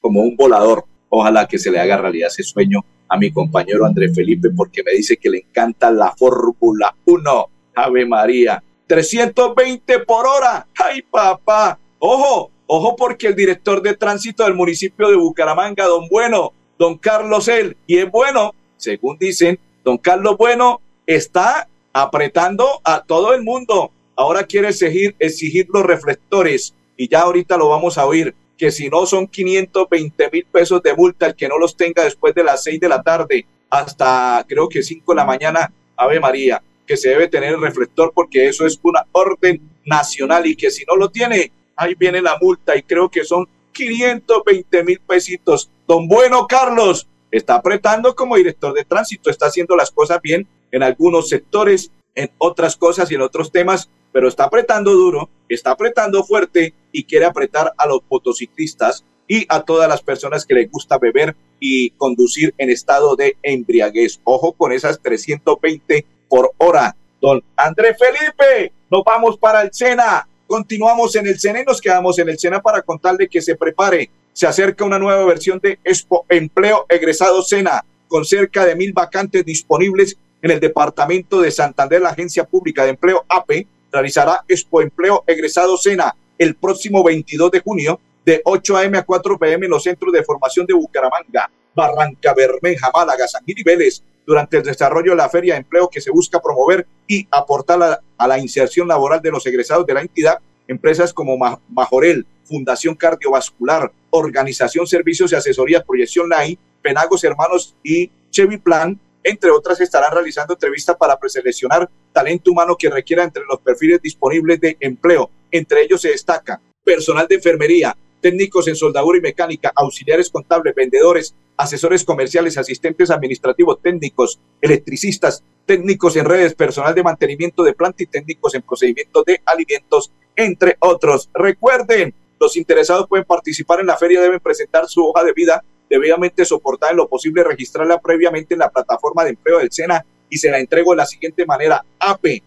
como 0.00 0.20
un 0.20 0.36
volador. 0.36 0.84
Ojalá 1.08 1.46
que 1.46 1.58
se 1.58 1.70
le 1.70 1.78
haga 1.78 1.96
realidad 1.96 2.28
ese 2.28 2.42
sueño 2.42 2.84
a 3.08 3.18
mi 3.18 3.30
compañero 3.30 3.84
André 3.84 4.14
Felipe, 4.14 4.48
porque 4.56 4.82
me 4.82 4.92
dice 4.92 5.16
que 5.16 5.28
le 5.28 5.38
encanta 5.38 5.90
la 5.90 6.12
Fórmula 6.16 6.94
1. 7.04 7.48
Ave 7.74 8.06
María. 8.06 8.62
320 8.86 9.98
por 10.00 10.26
hora. 10.26 10.66
¡Ay, 10.76 11.02
papá! 11.02 11.78
Ojo, 11.98 12.50
ojo, 12.66 12.96
porque 12.96 13.28
el 13.28 13.34
director 13.34 13.82
de 13.82 13.96
tránsito 13.96 14.44
del 14.44 14.54
municipio 14.54 15.08
de 15.08 15.16
Bucaramanga, 15.16 15.84
don 15.86 16.08
Bueno, 16.08 16.52
don 16.78 16.98
Carlos 16.98 17.48
él, 17.48 17.76
y 17.86 17.98
es 17.98 18.10
bueno, 18.10 18.54
según 18.76 19.16
dicen, 19.18 19.58
don 19.84 19.98
Carlos 19.98 20.36
Bueno 20.36 20.80
está 21.06 21.68
apretando 21.92 22.80
a 22.84 23.02
todo 23.02 23.34
el 23.34 23.42
mundo. 23.42 23.92
Ahora 24.16 24.44
quiere 24.44 24.68
exigir, 24.68 25.14
exigir 25.18 25.68
los 25.72 25.84
reflectores 25.84 26.74
y 26.96 27.08
ya 27.08 27.20
ahorita 27.20 27.56
lo 27.56 27.68
vamos 27.68 27.98
a 27.98 28.06
oír, 28.06 28.34
que 28.56 28.70
si 28.70 28.88
no 28.88 29.06
son 29.06 29.26
520 29.26 30.30
mil 30.30 30.46
pesos 30.46 30.82
de 30.82 30.94
multa 30.94 31.26
el 31.26 31.34
que 31.34 31.48
no 31.48 31.58
los 31.58 31.76
tenga 31.76 32.04
después 32.04 32.34
de 32.34 32.44
las 32.44 32.62
6 32.64 32.80
de 32.80 32.88
la 32.88 33.02
tarde 33.02 33.46
hasta 33.70 34.44
creo 34.46 34.68
que 34.68 34.82
5 34.82 35.12
de 35.12 35.16
la 35.16 35.24
mañana, 35.24 35.72
Ave 35.96 36.20
María, 36.20 36.62
que 36.86 36.96
se 36.96 37.08
debe 37.08 37.28
tener 37.28 37.54
el 37.54 37.60
reflector 37.60 38.12
porque 38.14 38.48
eso 38.48 38.66
es 38.66 38.78
una 38.82 39.06
orden 39.12 39.60
nacional 39.84 40.46
y 40.46 40.56
que 40.56 40.70
si 40.70 40.84
no 40.84 40.96
lo 40.96 41.10
tiene, 41.10 41.52
ahí 41.76 41.94
viene 41.94 42.20
la 42.20 42.36
multa 42.40 42.76
y 42.76 42.82
creo 42.82 43.10
que 43.10 43.24
son 43.24 43.48
520 43.72 44.84
mil 44.84 45.00
pesitos. 45.00 45.70
Don 45.88 46.06
Bueno 46.06 46.46
Carlos 46.46 47.08
está 47.30 47.54
apretando 47.54 48.14
como 48.14 48.36
director 48.36 48.74
de 48.74 48.84
tránsito, 48.84 49.30
está 49.30 49.46
haciendo 49.46 49.74
las 49.74 49.90
cosas 49.90 50.20
bien 50.20 50.46
en 50.72 50.82
algunos 50.82 51.28
sectores, 51.28 51.92
en 52.14 52.30
otras 52.38 52.76
cosas 52.76 53.10
y 53.10 53.14
en 53.14 53.22
otros 53.22 53.52
temas, 53.52 53.88
pero 54.12 54.28
está 54.28 54.44
apretando 54.44 54.92
duro, 54.92 55.30
está 55.48 55.70
apretando 55.70 56.24
fuerte 56.24 56.74
y 56.90 57.04
quiere 57.04 57.24
apretar 57.24 57.72
a 57.76 57.86
los 57.86 58.00
motociclistas 58.10 59.04
y 59.28 59.46
a 59.48 59.62
todas 59.62 59.88
las 59.88 60.02
personas 60.02 60.44
que 60.44 60.54
les 60.54 60.70
gusta 60.70 60.98
beber 60.98 61.36
y 61.60 61.90
conducir 61.90 62.54
en 62.58 62.70
estado 62.70 63.16
de 63.16 63.36
embriaguez. 63.42 64.20
Ojo 64.24 64.52
con 64.52 64.72
esas 64.72 65.00
320 65.00 66.04
por 66.28 66.52
hora. 66.58 66.96
Don 67.20 67.42
André 67.56 67.94
Felipe, 67.94 68.72
nos 68.90 69.04
vamos 69.04 69.38
para 69.38 69.62
el 69.62 69.72
Sena. 69.72 70.26
Continuamos 70.46 71.14
en 71.16 71.26
el 71.28 71.38
Sena 71.38 71.60
y 71.60 71.64
nos 71.64 71.80
quedamos 71.80 72.18
en 72.18 72.28
el 72.28 72.38
Sena 72.38 72.60
para 72.60 72.82
contarle 72.82 73.28
que 73.28 73.40
se 73.40 73.56
prepare. 73.56 74.10
Se 74.32 74.46
acerca 74.46 74.84
una 74.84 74.98
nueva 74.98 75.24
versión 75.24 75.60
de 75.60 75.78
Expo 75.84 76.26
Empleo 76.28 76.84
Egresado 76.88 77.42
Sena 77.42 77.84
con 78.08 78.24
cerca 78.24 78.66
de 78.66 78.76
mil 78.76 78.92
vacantes 78.92 79.44
disponibles 79.44 80.18
en 80.42 80.50
el 80.50 80.60
departamento 80.60 81.40
de 81.40 81.50
Santander. 81.50 82.02
La 82.02 82.10
Agencia 82.10 82.44
Pública 82.44 82.84
de 82.84 82.90
Empleo 82.90 83.24
APE 83.28 83.66
realizará 83.90 84.44
Expo 84.48 84.82
Empleo 84.82 85.24
Egresado 85.26 85.76
Sena 85.76 86.14
el 86.38 86.56
próximo 86.56 87.04
22 87.04 87.50
de 87.50 87.60
junio 87.60 88.00
de 88.24 88.40
8 88.44 88.76
a.m. 88.76 88.98
a 88.98 89.04
4 89.04 89.38
p.m. 89.38 89.66
en 89.66 89.70
los 89.70 89.82
centros 89.82 90.12
de 90.12 90.22
formación 90.22 90.66
de 90.66 90.74
Bucaramanga, 90.74 91.50
Barranca 91.74 92.34
Bermeja, 92.34 92.90
Málaga, 92.92 93.26
San 93.28 93.44
Gil 93.44 93.58
y 93.58 93.62
Vélez 93.62 94.02
durante 94.26 94.58
el 94.58 94.62
desarrollo 94.62 95.12
de 95.12 95.16
la 95.16 95.28
feria 95.28 95.54
de 95.54 95.60
empleo 95.60 95.88
que 95.88 96.00
se 96.00 96.10
busca 96.10 96.40
promover 96.40 96.86
y 97.06 97.26
aportar 97.30 98.00
a, 98.18 98.26
la 98.26 98.38
inserción 98.38 98.86
laboral 98.86 99.20
de 99.20 99.32
los 99.32 99.44
egresados 99.46 99.84
de 99.84 99.94
la 99.94 100.00
entidad, 100.00 100.38
empresas 100.68 101.12
como 101.12 101.36
Majorel, 101.68 102.24
Fundación 102.44 102.94
Cardiovascular, 102.94 103.92
Organización 104.10 104.86
Servicios 104.86 105.32
y 105.32 105.34
Asesorías 105.34 105.82
Proyección 105.84 106.28
LAI, 106.28 106.58
Penagos 106.82 107.24
Hermanos 107.24 107.74
y 107.82 108.10
Chevy 108.30 108.58
Plan, 108.58 108.98
entre 109.24 109.50
otras, 109.50 109.80
estarán 109.80 110.12
realizando 110.12 110.54
entrevistas 110.54 110.96
para 110.96 111.18
preseleccionar 111.18 111.88
talento 112.12 112.50
humano 112.50 112.76
que 112.76 112.90
requiera 112.90 113.24
entre 113.24 113.44
los 113.48 113.60
perfiles 113.60 114.00
disponibles 114.02 114.60
de 114.60 114.76
empleo. 114.80 115.30
Entre 115.50 115.82
ellos 115.82 116.00
se 116.00 116.10
destaca 116.10 116.60
personal 116.84 117.26
de 117.28 117.36
enfermería, 117.36 117.96
técnicos 118.20 118.68
en 118.68 118.76
soldadura 118.76 119.18
y 119.18 119.20
mecánica, 119.20 119.72
auxiliares 119.74 120.30
contables, 120.30 120.74
vendedores, 120.74 121.34
asesores 121.56 122.04
comerciales, 122.04 122.58
asistentes 122.58 123.10
administrativos, 123.10 123.80
técnicos, 123.82 124.40
electricistas, 124.60 125.44
técnicos 125.66 126.16
en 126.16 126.24
redes, 126.24 126.54
personal 126.54 126.94
de 126.94 127.02
mantenimiento 127.02 127.62
de 127.62 127.74
planta 127.74 128.02
y 128.02 128.06
técnicos 128.06 128.54
en 128.54 128.62
procedimientos 128.62 129.24
de 129.24 129.40
alimentos, 129.44 130.12
entre 130.34 130.76
otros. 130.80 131.28
Recuerden, 131.34 132.14
los 132.40 132.56
interesados 132.56 133.06
pueden 133.08 133.24
participar 133.24 133.80
en 133.80 133.86
la 133.86 133.96
feria, 133.96 134.20
deben 134.20 134.40
presentar 134.40 134.88
su 134.88 135.06
hoja 135.06 135.22
de 135.22 135.32
vida 135.32 135.62
debidamente 135.92 136.44
soportada 136.46 136.92
en 136.92 136.96
lo 136.96 137.06
posible, 137.06 137.44
registrarla 137.44 138.00
previamente 138.00 138.54
en 138.54 138.60
la 138.60 138.70
plataforma 138.70 139.24
de 139.24 139.30
empleo 139.30 139.58
del 139.58 139.70
SENA 139.70 140.02
y 140.30 140.38
se 140.38 140.50
la 140.50 140.58
entrego 140.58 140.92
de 140.92 140.96
la 140.96 141.04
siguiente 141.04 141.44
manera, 141.44 141.84
ap.sena.edu.co, 141.98 142.42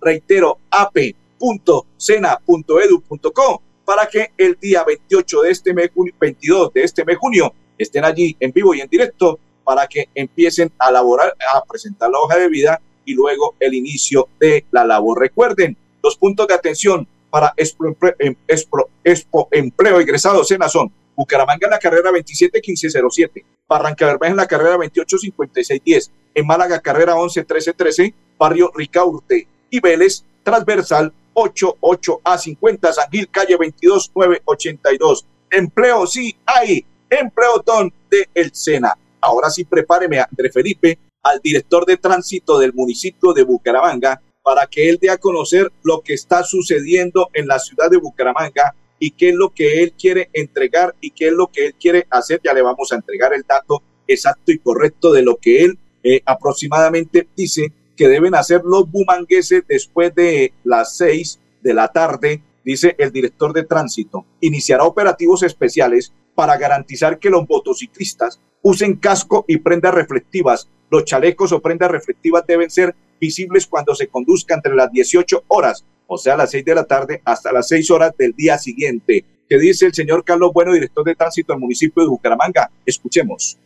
reitero, 0.00 0.58
ap.sena.edu.co, 0.68 1.12
para 3.84 4.08
que 4.08 4.32
el 4.36 4.58
día 4.60 4.82
28 4.82 5.42
de 5.42 5.50
este 5.52 5.72
mes, 5.72 5.92
22 6.18 6.72
de 6.72 6.82
este 6.82 7.04
mes 7.04 7.16
junio, 7.16 7.54
estén 7.78 8.04
allí 8.04 8.36
en 8.40 8.50
vivo 8.50 8.74
y 8.74 8.80
en 8.80 8.88
directo 8.88 9.38
para 9.62 9.86
que 9.86 10.08
empiecen 10.16 10.72
a 10.80 10.88
elaborar, 10.88 11.36
a 11.54 11.62
presentar 11.64 12.10
la 12.10 12.18
hoja 12.18 12.38
de 12.38 12.48
vida 12.48 12.80
y 13.04 13.14
luego 13.14 13.54
el 13.60 13.72
inicio 13.72 14.26
de 14.40 14.64
la 14.72 14.84
labor. 14.84 15.20
Recuerden, 15.20 15.76
los 16.02 16.16
puntos 16.16 16.48
de 16.48 16.54
atención, 16.54 17.06
para 17.36 17.52
Expo, 17.54 17.94
Expo, 19.04 19.48
Empleo 19.50 20.00
Egresado 20.00 20.42
Sena 20.42 20.70
son 20.70 20.90
Bucaramanga 21.14 21.66
en 21.66 21.70
la 21.70 21.78
carrera 21.78 22.10
271507, 22.10 23.44
Barranca 23.68 24.06
Bermeja 24.06 24.30
en 24.30 24.36
la 24.38 24.46
carrera 24.46 24.78
285610, 24.78 26.10
en 26.34 26.46
Málaga 26.46 26.80
carrera 26.80 27.14
111313, 27.14 28.14
Barrio 28.38 28.72
Ricaurte 28.74 29.46
y 29.68 29.80
Vélez 29.80 30.24
transversal 30.42 31.12
88A50, 31.34 32.92
San 32.94 33.10
Gil 33.10 33.28
calle 33.28 33.58
22982. 33.58 35.26
Empleo 35.50 36.06
sí 36.06 36.34
hay, 36.46 36.86
empleo 37.10 37.62
don 37.66 37.92
de 38.10 38.30
El 38.32 38.54
Sena. 38.54 38.96
Ahora 39.20 39.50
sí 39.50 39.64
prepáreme, 39.64 40.20
André 40.20 40.50
Felipe, 40.50 40.98
al 41.22 41.38
director 41.42 41.84
de 41.84 41.98
tránsito 41.98 42.58
del 42.58 42.72
municipio 42.72 43.34
de 43.34 43.42
Bucaramanga, 43.42 44.22
para 44.46 44.68
que 44.68 44.88
él 44.88 44.96
dé 45.02 45.10
a 45.10 45.18
conocer 45.18 45.72
lo 45.82 46.02
que 46.02 46.14
está 46.14 46.44
sucediendo 46.44 47.30
en 47.32 47.48
la 47.48 47.58
ciudad 47.58 47.90
de 47.90 47.96
Bucaramanga 47.96 48.76
y 49.00 49.10
qué 49.10 49.30
es 49.30 49.34
lo 49.34 49.50
que 49.50 49.82
él 49.82 49.92
quiere 49.98 50.30
entregar 50.32 50.94
y 51.00 51.10
qué 51.10 51.26
es 51.26 51.32
lo 51.32 51.48
que 51.48 51.66
él 51.66 51.74
quiere 51.74 52.06
hacer. 52.10 52.40
Ya 52.44 52.54
le 52.54 52.62
vamos 52.62 52.92
a 52.92 52.94
entregar 52.94 53.34
el 53.34 53.42
dato 53.42 53.82
exacto 54.06 54.52
y 54.52 54.58
correcto 54.60 55.12
de 55.12 55.22
lo 55.22 55.34
que 55.34 55.64
él 55.64 55.76
eh, 56.04 56.22
aproximadamente 56.24 57.26
dice 57.36 57.72
que 57.96 58.06
deben 58.06 58.36
hacer 58.36 58.62
los 58.64 58.88
bumangueses 58.88 59.64
después 59.66 60.14
de 60.14 60.52
las 60.62 60.96
seis 60.96 61.40
de 61.60 61.74
la 61.74 61.88
tarde, 61.88 62.40
dice 62.64 62.94
el 63.00 63.10
director 63.10 63.52
de 63.52 63.64
tránsito. 63.64 64.26
Iniciará 64.40 64.84
operativos 64.84 65.42
especiales 65.42 66.12
para 66.36 66.56
garantizar 66.56 67.18
que 67.18 67.30
los 67.30 67.48
motociclistas 67.48 68.40
usen 68.62 68.94
casco 68.94 69.44
y 69.48 69.56
prendas 69.56 69.92
reflectivas. 69.92 70.68
Los 70.88 71.04
chalecos 71.04 71.50
o 71.50 71.60
prendas 71.60 71.90
reflectivas 71.90 72.46
deben 72.46 72.70
ser 72.70 72.94
visibles 73.18 73.66
cuando 73.66 73.94
se 73.94 74.08
conduzca 74.08 74.54
entre 74.54 74.74
las 74.74 74.90
18 74.90 75.44
horas, 75.48 75.84
o 76.06 76.18
sea, 76.18 76.36
las 76.36 76.50
6 76.50 76.64
de 76.64 76.74
la 76.74 76.84
tarde, 76.84 77.22
hasta 77.24 77.52
las 77.52 77.68
6 77.68 77.90
horas 77.90 78.12
del 78.16 78.32
día 78.32 78.58
siguiente. 78.58 79.24
¿Qué 79.48 79.58
dice 79.58 79.86
el 79.86 79.94
señor 79.94 80.24
Carlos 80.24 80.52
Bueno, 80.52 80.72
director 80.72 81.04
de 81.04 81.14
tránsito 81.14 81.52
del 81.52 81.60
municipio 81.60 82.02
de 82.02 82.08
Bucaramanga? 82.08 82.70
Escuchemos. 82.84 83.58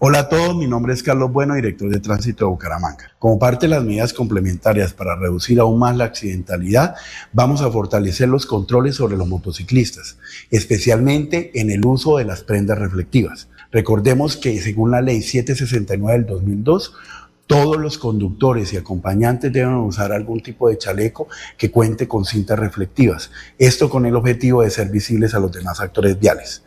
Hola 0.00 0.20
a 0.20 0.28
todos, 0.28 0.56
mi 0.56 0.68
nombre 0.68 0.94
es 0.94 1.02
Carlos 1.02 1.32
Bueno, 1.32 1.54
director 1.54 1.90
de 1.90 1.98
tránsito 1.98 2.44
de 2.44 2.50
Bucaramanga. 2.50 3.10
Como 3.18 3.38
parte 3.38 3.66
de 3.66 3.74
las 3.74 3.82
medidas 3.82 4.12
complementarias 4.12 4.94
para 4.94 5.16
reducir 5.16 5.58
aún 5.58 5.80
más 5.80 5.96
la 5.96 6.04
accidentalidad, 6.04 6.94
vamos 7.32 7.62
a 7.62 7.70
fortalecer 7.70 8.28
los 8.28 8.46
controles 8.46 8.94
sobre 8.94 9.16
los 9.16 9.26
motociclistas, 9.26 10.18
especialmente 10.50 11.50
en 11.60 11.70
el 11.70 11.84
uso 11.84 12.18
de 12.18 12.24
las 12.24 12.44
prendas 12.44 12.78
reflectivas. 12.78 13.48
Recordemos 13.72 14.36
que 14.36 14.60
según 14.60 14.92
la 14.92 15.02
ley 15.02 15.20
769 15.20 16.12
del 16.18 16.26
2002, 16.26 16.94
todos 17.48 17.78
los 17.78 17.96
conductores 17.96 18.72
y 18.72 18.76
acompañantes 18.76 19.50
deben 19.52 19.74
usar 19.76 20.12
algún 20.12 20.40
tipo 20.40 20.68
de 20.68 20.76
chaleco 20.76 21.28
que 21.56 21.70
cuente 21.70 22.06
con 22.06 22.26
cintas 22.26 22.58
reflectivas. 22.58 23.32
Esto 23.58 23.88
con 23.88 24.04
el 24.04 24.14
objetivo 24.14 24.62
de 24.62 24.70
ser 24.70 24.90
visibles 24.90 25.34
a 25.34 25.40
los 25.40 25.50
demás 25.50 25.80
actores 25.80 26.20
viales. 26.20 26.62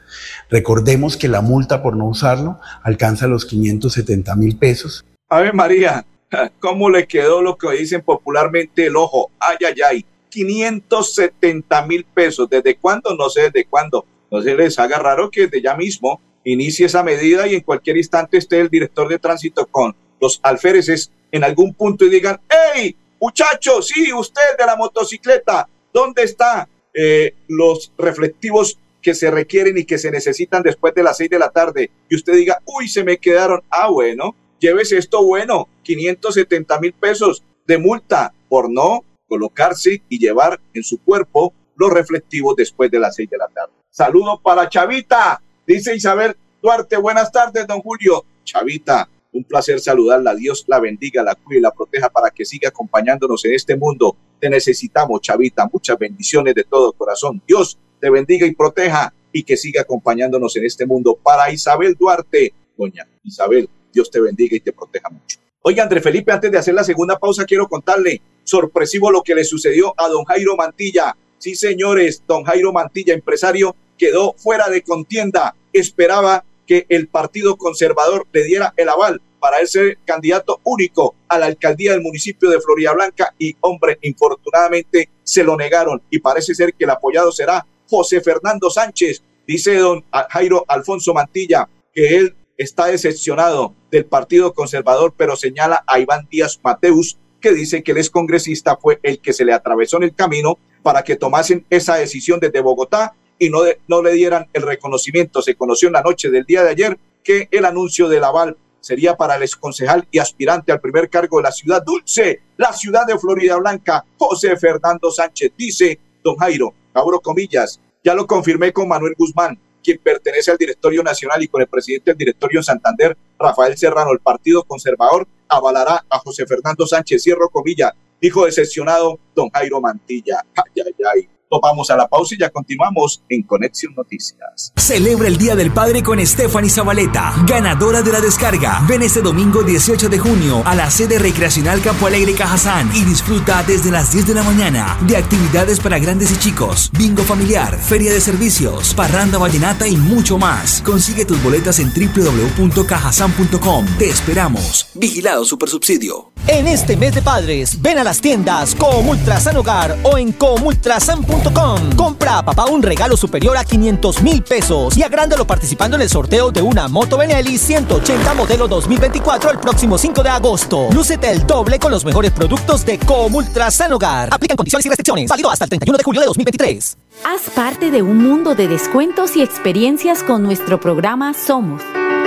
Recordemos 0.49 1.17
que 1.17 1.27
la 1.27 1.41
multa 1.41 1.83
por 1.83 1.95
no 1.95 2.07
usarlo 2.07 2.59
alcanza 2.81 3.27
los 3.27 3.45
570 3.45 4.35
mil 4.35 4.57
pesos. 4.57 5.05
A 5.29 5.39
ver, 5.39 5.53
María, 5.53 6.03
¿cómo 6.59 6.89
le 6.89 7.07
quedó 7.07 7.43
lo 7.43 7.57
que 7.57 7.71
dicen 7.73 8.01
popularmente 8.01 8.87
el 8.87 8.95
ojo? 8.95 9.29
Ay, 9.39 9.57
ay, 9.65 9.75
ay. 9.87 10.05
570 10.29 11.85
mil 11.85 12.05
pesos. 12.05 12.49
¿Desde 12.49 12.75
cuándo? 12.75 13.15
No 13.15 13.29
sé 13.29 13.51
desde 13.51 13.65
cuándo. 13.65 14.05
no 14.31 14.41
se 14.41 14.55
les 14.55 14.79
haga 14.79 14.97
raro 14.97 15.29
que 15.29 15.45
de 15.45 15.61
ya 15.61 15.75
mismo 15.75 16.19
inicie 16.43 16.87
esa 16.87 17.03
medida 17.03 17.45
y 17.47 17.53
en 17.53 17.61
cualquier 17.61 17.97
instante 17.97 18.37
esté 18.37 18.61
el 18.61 18.69
director 18.69 19.07
de 19.07 19.19
tránsito 19.19 19.67
con 19.67 19.95
los 20.21 20.39
alféreces 20.43 21.11
en 21.31 21.43
algún 21.43 21.73
punto 21.73 22.05
y 22.05 22.09
digan, 22.09 22.39
hey, 22.47 22.95
muchachos, 23.19 23.87
sí, 23.87 24.13
usted 24.13 24.41
de 24.57 24.65
la 24.65 24.75
motocicleta, 24.75 25.67
¿dónde 25.91 26.23
están 26.23 26.67
eh, 26.93 27.33
los 27.47 27.91
reflectivos 27.97 28.77
que 29.01 29.15
se 29.15 29.31
requieren 29.31 29.77
y 29.77 29.85
que 29.85 29.97
se 29.97 30.11
necesitan 30.11 30.61
después 30.61 30.93
de 30.93 31.03
las 31.03 31.17
seis 31.17 31.29
de 31.29 31.39
la 31.39 31.49
tarde? 31.49 31.89
Y 32.09 32.15
usted 32.15 32.33
diga, 32.33 32.61
uy, 32.65 32.87
se 32.87 33.03
me 33.03 33.17
quedaron. 33.17 33.63
Ah, 33.69 33.89
bueno, 33.89 34.35
llévese 34.59 34.97
esto 34.97 35.23
bueno, 35.23 35.67
570 35.83 36.79
mil 36.79 36.93
pesos 36.93 37.43
de 37.65 37.77
multa 37.77 38.33
por 38.47 38.69
no 38.69 39.03
colocarse 39.27 40.01
y 40.07 40.19
llevar 40.19 40.59
en 40.73 40.83
su 40.83 41.01
cuerpo 41.01 41.53
los 41.75 41.91
reflectivos 41.91 42.55
después 42.55 42.91
de 42.91 42.99
las 42.99 43.15
seis 43.15 43.29
de 43.29 43.37
la 43.37 43.47
tarde. 43.47 43.73
Saludo 43.89 44.39
para 44.41 44.69
Chavita, 44.69 45.41
dice 45.65 45.95
Isabel 45.95 46.35
Duarte. 46.61 46.97
Buenas 46.97 47.31
tardes, 47.31 47.65
don 47.65 47.81
Julio. 47.81 48.25
Chavita, 48.43 49.07
un 49.31 49.43
placer 49.43 49.79
saludarla. 49.79 50.35
Dios 50.35 50.65
la 50.67 50.79
bendiga, 50.79 51.23
la 51.23 51.35
cuide 51.35 51.59
y 51.59 51.61
la 51.61 51.71
proteja 51.71 52.09
para 52.09 52.29
que 52.29 52.45
siga 52.45 52.69
acompañándonos 52.69 53.43
en 53.45 53.53
este 53.53 53.75
mundo. 53.75 54.15
Te 54.39 54.49
necesitamos, 54.49 55.21
Chavita. 55.21 55.69
Muchas 55.71 55.97
bendiciones 55.97 56.55
de 56.55 56.63
todo 56.63 56.91
corazón. 56.93 57.41
Dios 57.47 57.77
te 57.99 58.09
bendiga 58.09 58.45
y 58.45 58.53
proteja 58.53 59.13
y 59.31 59.43
que 59.43 59.57
siga 59.57 59.81
acompañándonos 59.81 60.55
en 60.57 60.65
este 60.65 60.85
mundo. 60.85 61.17
Para 61.21 61.51
Isabel 61.51 61.95
Duarte, 61.97 62.53
doña 62.77 63.07
Isabel, 63.23 63.69
Dios 63.93 64.09
te 64.09 64.19
bendiga 64.19 64.57
y 64.57 64.59
te 64.59 64.73
proteja 64.73 65.09
mucho. 65.09 65.37
Oiga, 65.63 65.83
André 65.83 66.01
Felipe, 66.01 66.31
antes 66.31 66.51
de 66.51 66.57
hacer 66.57 66.73
la 66.73 66.83
segunda 66.83 67.19
pausa, 67.19 67.45
quiero 67.45 67.67
contarle 67.67 68.21
sorpresivo 68.43 69.11
lo 69.11 69.21
que 69.21 69.35
le 69.35 69.43
sucedió 69.43 69.93
a 69.95 70.07
don 70.07 70.25
Jairo 70.25 70.55
Mantilla. 70.55 71.15
Sí, 71.37 71.55
señores, 71.55 72.23
don 72.27 72.43
Jairo 72.43 72.73
Mantilla, 72.73 73.13
empresario, 73.13 73.75
quedó 73.97 74.33
fuera 74.33 74.69
de 74.69 74.81
contienda. 74.81 75.55
Esperaba 75.71 76.43
que 76.71 76.85
el 76.87 77.09
Partido 77.09 77.57
Conservador 77.57 78.25
le 78.31 78.45
diera 78.45 78.73
el 78.77 78.87
aval 78.87 79.21
para 79.41 79.57
ser 79.65 79.97
candidato 80.05 80.61
único 80.63 81.15
a 81.27 81.37
la 81.37 81.47
alcaldía 81.47 81.91
del 81.91 81.99
municipio 81.99 82.49
de 82.49 82.61
Florida 82.61 82.93
Blanca 82.93 83.35
y, 83.37 83.57
hombre, 83.59 83.99
infortunadamente 84.03 85.09
se 85.21 85.43
lo 85.43 85.57
negaron 85.57 86.01
y 86.09 86.19
parece 86.19 86.55
ser 86.55 86.73
que 86.73 86.85
el 86.85 86.91
apoyado 86.91 87.29
será 87.33 87.67
José 87.89 88.21
Fernando 88.21 88.69
Sánchez. 88.69 89.21
Dice 89.45 89.75
don 89.75 90.05
Jairo 90.29 90.63
Alfonso 90.65 91.13
Mantilla 91.13 91.67
que 91.93 92.15
él 92.15 92.37
está 92.57 92.85
decepcionado 92.85 93.75
del 93.91 94.05
Partido 94.05 94.53
Conservador, 94.53 95.13
pero 95.17 95.35
señala 95.35 95.83
a 95.85 95.99
Iván 95.99 96.29
Díaz 96.31 96.57
Mateus, 96.63 97.17
que 97.41 97.51
dice 97.51 97.83
que 97.83 97.91
el 97.91 97.97
excongresista 97.97 98.77
fue 98.77 98.97
el 99.03 99.19
que 99.19 99.33
se 99.33 99.43
le 99.43 99.51
atravesó 99.51 99.97
en 99.97 100.03
el 100.03 100.15
camino 100.15 100.57
para 100.83 101.03
que 101.03 101.17
tomasen 101.17 101.65
esa 101.69 101.95
decisión 101.95 102.39
desde 102.39 102.61
Bogotá 102.61 103.13
y 103.41 103.49
no, 103.49 104.01
le 104.03 104.13
dieran 104.13 104.47
el 104.53 104.61
reconocimiento. 104.61 105.41
Se 105.41 105.55
conoció 105.55 105.87
en 105.87 105.93
la 105.93 106.03
noche 106.03 106.29
del 106.29 106.45
día 106.45 106.61
de 106.63 106.69
ayer 106.69 106.99
que 107.23 107.47
el 107.49 107.65
anuncio 107.65 108.07
del 108.07 108.23
aval 108.23 108.55
sería 108.79 109.17
para 109.17 109.35
el 109.35 109.41
exconcejal 109.41 110.07
y 110.11 110.19
aspirante 110.19 110.71
al 110.71 110.79
primer 110.79 111.09
cargo 111.09 111.37
de 111.37 111.43
la 111.43 111.51
ciudad 111.51 111.81
dulce, 111.83 112.41
la 112.57 112.71
ciudad 112.71 113.07
de 113.07 113.17
Florida 113.17 113.57
Blanca, 113.57 114.05
José 114.15 114.55
Fernando 114.57 115.09
Sánchez, 115.09 115.53
dice 115.57 115.99
don 116.23 116.35
Jairo, 116.35 116.71
abro 116.93 117.19
comillas, 117.19 117.79
ya 118.03 118.13
lo 118.13 118.27
confirmé 118.27 118.71
con 118.71 118.87
Manuel 118.87 119.15
Guzmán, 119.17 119.57
quien 119.83 119.97
pertenece 119.97 120.51
al 120.51 120.57
directorio 120.57 121.01
nacional 121.01 121.41
y 121.41 121.47
con 121.47 121.61
el 121.61 121.67
presidente 121.67 122.11
del 122.11 122.19
directorio 122.19 122.61
Santander, 122.61 123.17
Rafael 123.39 123.75
Serrano, 123.75 124.11
el 124.11 124.19
Partido 124.19 124.63
Conservador, 124.63 125.27
avalará 125.47 126.05
a 126.07 126.19
José 126.19 126.45
Fernando 126.45 126.85
Sánchez, 126.85 127.23
cierro 127.23 127.49
comilla, 127.49 127.91
dijo 128.21 128.45
decepcionado 128.45 129.19
don 129.33 129.49
Jairo 129.49 129.81
Mantilla. 129.81 130.45
Ay, 130.55 130.83
ay, 130.85 130.95
ay. 131.11 131.40
Topamos 131.51 131.89
a 131.89 131.97
la 131.97 132.07
pausa 132.07 132.33
y 132.33 132.39
ya 132.39 132.49
continuamos 132.49 133.21
en 133.27 133.43
Conexión 133.43 133.93
Noticias. 133.93 134.71
Celebra 134.77 135.27
el 135.27 135.35
Día 135.37 135.53
del 135.53 135.73
Padre 135.73 136.01
con 136.01 136.25
Stephanie 136.25 136.69
Zabaleta, 136.69 137.33
ganadora 137.45 138.01
de 138.01 138.13
la 138.13 138.21
descarga. 138.21 138.81
Ven 138.87 139.01
este 139.01 139.21
domingo 139.21 139.61
18 139.61 140.07
de 140.07 140.17
junio 140.17 140.63
a 140.65 140.75
la 140.75 140.89
sede 140.89 141.19
recreacional 141.19 141.81
Campo 141.81 142.07
Alegre 142.07 142.35
Cajazán 142.35 142.89
y 142.95 143.03
disfruta 143.03 143.63
desde 143.63 143.91
las 143.91 144.13
10 144.13 144.27
de 144.27 144.33
la 144.35 144.43
mañana 144.43 144.97
de 145.01 145.17
actividades 145.17 145.81
para 145.81 145.99
grandes 145.99 146.31
y 146.31 146.37
chicos, 146.37 146.89
bingo 146.97 147.23
familiar, 147.23 147.77
feria 147.77 148.13
de 148.13 148.21
servicios, 148.21 148.93
parranda 148.93 149.37
vallenata 149.37 149.89
y 149.89 149.97
mucho 149.97 150.37
más. 150.37 150.81
Consigue 150.83 151.25
tus 151.25 151.43
boletas 151.43 151.79
en 151.79 151.91
www.cajazán.com. 151.93 153.85
Te 153.99 154.07
esperamos. 154.07 154.90
Vigilado 154.93 155.45
Supersubsidio. 155.45 156.31
En 156.47 156.67
este 156.67 156.97
mes 156.97 157.15
de 157.15 157.21
padres, 157.21 157.81
ven 157.81 157.97
a 157.97 158.03
las 158.03 158.19
tiendas 158.19 158.75
Comultrasan 158.75 159.55
Hogar 159.55 159.97
o 160.03 160.17
en 160.17 160.33
comultrasan.com 160.33 161.95
Compra 161.95 162.39
a 162.39 162.45
papá 162.45 162.65
un 162.65 162.81
regalo 162.81 163.15
superior 163.15 163.55
a 163.55 163.63
500 163.63 164.21
mil 164.21 164.43
pesos 164.43 164.97
y 164.97 165.03
agrándalo 165.03 165.45
participando 165.45 165.95
en 165.95 166.01
el 166.01 166.09
sorteo 166.09 166.51
de 166.51 166.61
una 166.61 166.87
Moto 166.87 167.17
Benelli 167.17 167.57
180 167.57 168.33
modelo 168.33 168.67
2024 168.67 169.51
el 169.51 169.59
próximo 169.59 169.97
5 169.97 170.23
de 170.23 170.29
agosto. 170.29 170.89
Lúcete 170.91 171.31
el 171.31 171.45
doble 171.47 171.79
con 171.79 171.91
los 171.91 172.03
mejores 172.03 172.31
productos 172.31 172.85
de 172.85 172.99
Comultra 172.99 173.71
San 173.71 173.93
Hogar. 173.93 174.29
Aplican 174.33 174.57
condiciones 174.57 174.85
y 174.85 174.89
restricciones. 174.89 175.29
Válido 175.29 175.49
hasta 175.49 175.65
el 175.65 175.69
31 175.69 175.97
de 175.97 176.03
julio 176.03 176.21
de 176.21 176.27
2023. 176.27 176.97
Haz 177.23 177.53
parte 177.53 177.91
de 177.91 178.01
un 178.01 178.17
mundo 178.17 178.55
de 178.55 178.67
descuentos 178.67 179.37
y 179.37 179.41
experiencias 179.41 180.23
con 180.23 180.43
nuestro 180.43 180.79
programa 180.79 181.33
Somos 181.33 181.81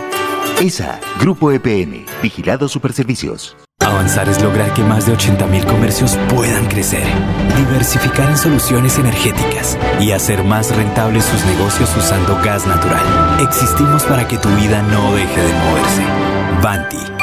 ESA, 0.60 1.00
Grupo 1.20 1.52
EPN, 1.52 2.06
Vigilado 2.22 2.70
Superservicios. 2.70 3.58
Avanzar 3.80 4.30
es 4.30 4.40
lograr 4.42 4.74
que 4.74 4.84
más 4.84 5.06
de 5.06 5.14
80.000 5.14 5.66
comercios 5.66 6.18
puedan 6.30 6.66
crecer, 6.68 7.06
diversificar 7.58 8.30
en 8.30 8.38
soluciones 8.38 8.98
energéticas 8.98 9.78
y 10.00 10.12
hacer 10.12 10.42
más 10.44 10.74
rentables 10.76 11.26
sus 11.26 11.46
negocios 11.46 11.96
usando 11.98 12.40
gas 12.44 12.66
natural. 12.66 13.06
Existimos 13.42 14.04
para 14.04 14.28
que 14.28 14.38
tu 14.38 14.48
vida 14.56 14.82
no 14.84 15.14
deje 15.14 15.42
de 15.42 15.54
moverse. 15.54 16.02
Banti 16.62 17.23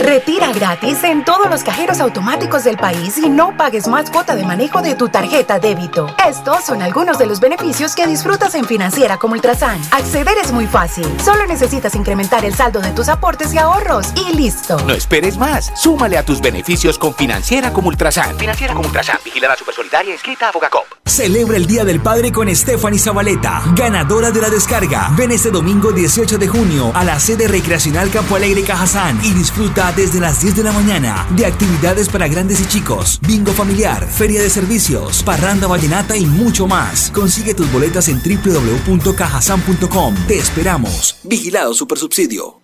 Retira 0.00 0.52
gratis 0.52 1.02
en 1.04 1.24
todos 1.24 1.48
los 1.50 1.62
cajeros 1.62 2.00
automáticos 2.00 2.64
del 2.64 2.76
país 2.76 3.18
y 3.18 3.28
no 3.28 3.56
pagues 3.56 3.88
más 3.88 4.10
cuota 4.10 4.36
de 4.36 4.44
manejo 4.44 4.82
de 4.82 4.94
tu 4.94 5.08
tarjeta 5.08 5.58
débito. 5.58 6.14
Estos 6.28 6.64
son 6.64 6.82
algunos 6.82 7.18
de 7.18 7.26
los 7.26 7.40
beneficios 7.40 7.94
que 7.94 8.06
disfrutas 8.06 8.54
en 8.54 8.64
Financiera 8.64 9.16
como 9.16 9.34
Ultrasan. 9.34 9.80
Acceder 9.90 10.36
es 10.42 10.52
muy 10.52 10.66
fácil. 10.66 11.06
Solo 11.24 11.46
necesitas 11.46 11.94
incrementar 11.94 12.44
el 12.44 12.54
saldo 12.54 12.80
de 12.80 12.90
tus 12.90 13.08
aportes 13.08 13.52
y 13.54 13.58
ahorros 13.58 14.12
y 14.16 14.36
listo. 14.36 14.78
No 14.80 14.92
esperes 14.92 15.38
más. 15.38 15.72
Súmale 15.74 16.18
a 16.18 16.24
tus 16.24 16.40
beneficios 16.40 16.98
con 16.98 17.14
Financiera 17.14 17.72
como 17.72 17.88
Ultrasan. 17.88 18.38
Financiera 18.38 18.74
como 18.74 18.86
Ultrasan. 18.86 19.18
Vigilada 19.24 19.56
Supersolidaria 19.56 20.12
inscrita 20.12 20.50
a 20.50 20.52
Fogacop. 20.52 20.84
Celebra 21.06 21.56
el 21.56 21.66
Día 21.66 21.84
del 21.84 22.00
Padre 22.00 22.32
con 22.32 22.54
Stephanie 22.54 22.98
Zabaleta, 22.98 23.62
ganadora 23.74 24.30
de 24.32 24.40
la 24.40 24.50
descarga. 24.50 25.08
Ven 25.16 25.30
este 25.30 25.50
domingo 25.50 25.92
18 25.92 26.36
de 26.36 26.48
junio 26.48 26.90
a 26.94 27.04
la 27.04 27.18
sede 27.20 27.48
recreacional 27.48 28.10
Campo 28.10 28.36
Alegre 28.36 28.62
Cajazán 28.64 29.18
y 29.22 29.32
disfruta 29.32 29.85
desde 29.92 30.20
las 30.20 30.42
10 30.42 30.56
de 30.56 30.62
la 30.62 30.72
mañana 30.72 31.26
de 31.36 31.46
actividades 31.46 32.08
para 32.08 32.28
grandes 32.28 32.60
y 32.60 32.66
chicos, 32.66 33.20
bingo 33.26 33.52
familiar, 33.52 34.06
feria 34.06 34.42
de 34.42 34.50
servicios, 34.50 35.22
parranda 35.22 35.66
vallenata 35.66 36.16
y 36.16 36.26
mucho 36.26 36.66
más. 36.66 37.10
Consigue 37.10 37.54
tus 37.54 37.70
boletas 37.72 38.08
en 38.08 38.20
www.cajasan.com. 38.22 40.14
Te 40.26 40.38
esperamos. 40.38 41.18
Vigilado 41.24 41.74
Supersubsidio. 41.74 42.60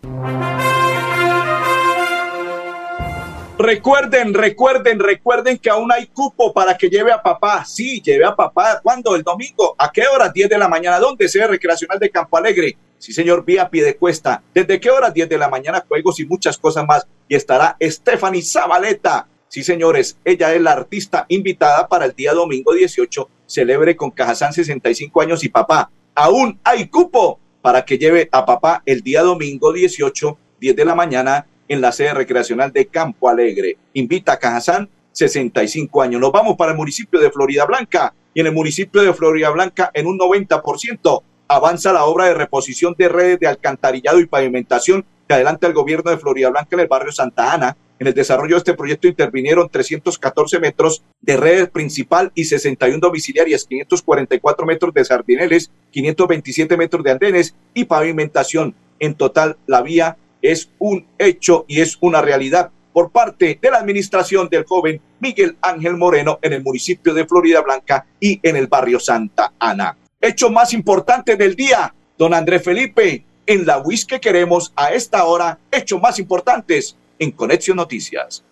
Recuerden, 3.58 4.34
recuerden, 4.34 4.98
recuerden 4.98 5.56
que 5.56 5.70
aún 5.70 5.92
hay 5.92 6.08
cupo 6.08 6.52
para 6.52 6.76
que 6.76 6.88
lleve 6.88 7.12
a 7.12 7.22
papá. 7.22 7.64
Sí, 7.64 8.02
lleve 8.02 8.24
a 8.24 8.34
papá. 8.34 8.80
¿Cuándo? 8.82 9.14
El 9.14 9.22
domingo. 9.22 9.76
¿A 9.78 9.92
qué 9.92 10.02
hora? 10.08 10.30
10 10.30 10.48
de 10.48 10.58
la 10.58 10.66
mañana. 10.66 10.98
¿Dónde? 10.98 11.28
Sede 11.28 11.46
Recreacional 11.46 11.98
de 12.00 12.10
Campo 12.10 12.36
Alegre. 12.36 12.76
Sí, 13.02 13.12
señor, 13.12 13.44
vía 13.44 13.68
pie 13.68 13.82
de 13.82 13.96
cuesta. 13.96 14.44
¿Desde 14.54 14.78
qué 14.78 14.88
hora? 14.88 15.10
10 15.10 15.28
de 15.28 15.36
la 15.36 15.48
mañana, 15.48 15.84
juegos 15.88 16.20
y 16.20 16.24
muchas 16.24 16.56
cosas 16.56 16.86
más. 16.86 17.04
Y 17.26 17.34
estará 17.34 17.76
Stephanie 17.82 18.42
Zabaleta. 18.42 19.26
Sí, 19.48 19.64
señores, 19.64 20.18
ella 20.24 20.54
es 20.54 20.60
la 20.60 20.70
artista 20.70 21.26
invitada 21.26 21.88
para 21.88 22.04
el 22.04 22.12
día 22.12 22.32
domingo 22.32 22.72
18. 22.72 23.28
Celebre 23.44 23.96
con 23.96 24.12
Cajazán 24.12 24.52
65 24.52 25.20
años 25.20 25.42
y 25.42 25.48
papá. 25.48 25.90
Aún 26.14 26.60
hay 26.62 26.86
cupo 26.86 27.40
para 27.60 27.84
que 27.84 27.98
lleve 27.98 28.28
a 28.30 28.46
papá 28.46 28.84
el 28.86 29.00
día 29.00 29.22
domingo 29.22 29.72
18, 29.72 30.38
10 30.60 30.76
de 30.76 30.84
la 30.84 30.94
mañana 30.94 31.48
en 31.66 31.80
la 31.80 31.90
sede 31.90 32.14
recreacional 32.14 32.72
de 32.72 32.86
Campo 32.86 33.28
Alegre. 33.28 33.78
Invita 33.94 34.34
a 34.34 34.38
Cajazán, 34.38 34.88
65 35.10 36.02
años. 36.02 36.20
Nos 36.20 36.30
vamos 36.30 36.56
para 36.56 36.70
el 36.70 36.76
municipio 36.76 37.18
de 37.18 37.32
Florida 37.32 37.64
Blanca 37.64 38.14
y 38.32 38.42
en 38.42 38.46
el 38.46 38.52
municipio 38.52 39.02
de 39.02 39.12
Florida 39.12 39.50
Blanca 39.50 39.90
en 39.92 40.06
un 40.06 40.16
90% 40.20 41.22
avanza 41.54 41.92
la 41.92 42.04
obra 42.04 42.26
de 42.26 42.34
reposición 42.34 42.94
de 42.96 43.08
redes 43.08 43.40
de 43.40 43.46
alcantarillado 43.46 44.18
y 44.20 44.26
pavimentación 44.26 45.04
que 45.28 45.34
adelanta 45.34 45.66
el 45.66 45.74
gobierno 45.74 46.10
de 46.10 46.18
Florida 46.18 46.50
Blanca 46.50 46.70
en 46.72 46.80
el 46.80 46.88
barrio 46.88 47.12
Santa 47.12 47.52
Ana. 47.52 47.76
En 47.98 48.06
el 48.06 48.14
desarrollo 48.14 48.56
de 48.56 48.58
este 48.58 48.74
proyecto 48.74 49.06
intervinieron 49.06 49.68
314 49.68 50.58
metros 50.58 51.02
de 51.20 51.36
red 51.36 51.68
principal 51.68 52.32
y 52.34 52.44
61 52.44 52.98
domiciliarias, 52.98 53.64
544 53.64 54.66
metros 54.66 54.94
de 54.94 55.04
sardineles, 55.04 55.70
527 55.90 56.76
metros 56.76 57.04
de 57.04 57.10
andenes 57.12 57.54
y 57.74 57.84
pavimentación. 57.84 58.74
En 58.98 59.14
total, 59.14 59.56
la 59.66 59.82
vía 59.82 60.16
es 60.40 60.70
un 60.78 61.06
hecho 61.18 61.64
y 61.68 61.80
es 61.80 61.98
una 62.00 62.22
realidad 62.22 62.70
por 62.92 63.10
parte 63.10 63.58
de 63.60 63.70
la 63.70 63.78
administración 63.78 64.48
del 64.48 64.64
joven 64.64 65.00
Miguel 65.20 65.56
Ángel 65.60 65.96
Moreno 65.96 66.38
en 66.42 66.54
el 66.54 66.62
municipio 66.62 67.14
de 67.14 67.26
Florida 67.26 67.60
Blanca 67.60 68.06
y 68.18 68.40
en 68.42 68.56
el 68.56 68.66
barrio 68.66 68.98
Santa 68.98 69.52
Ana. 69.58 69.96
Hecho 70.24 70.50
más 70.50 70.72
importante 70.72 71.34
del 71.34 71.56
día, 71.56 71.92
don 72.16 72.32
Andrés 72.32 72.62
Felipe, 72.62 73.24
en 73.44 73.66
la 73.66 73.78
WIS 73.78 74.04
que 74.04 74.20
queremos 74.20 74.72
a 74.76 74.92
esta 74.92 75.24
hora, 75.24 75.58
hechos 75.72 76.00
más 76.00 76.20
importantes 76.20 76.94
en 77.18 77.32
Conexión 77.32 77.76
Noticias. 77.76 78.44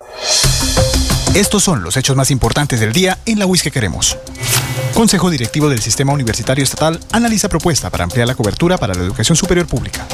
Estos 1.33 1.62
son 1.62 1.85
los 1.85 1.96
hechos 1.96 2.16
más 2.16 2.33
importantes 2.33 2.80
del 2.80 2.92
día 2.92 3.18
en 3.24 3.38
la 3.38 3.46
WIS 3.46 3.62
que 3.62 3.70
queremos. 3.70 4.18
Consejo 4.94 5.30
Directivo 5.30 5.68
del 5.68 5.80
Sistema 5.80 6.12
Universitario 6.12 6.64
Estatal 6.64 6.98
analiza 7.12 7.48
propuesta 7.48 7.88
para 7.88 8.02
ampliar 8.02 8.26
la 8.26 8.35
cobertura 8.35 8.76
para 8.76 8.92
la 8.94 9.04
educación 9.04 9.37
superior 9.37 9.68
pública. 9.68 10.04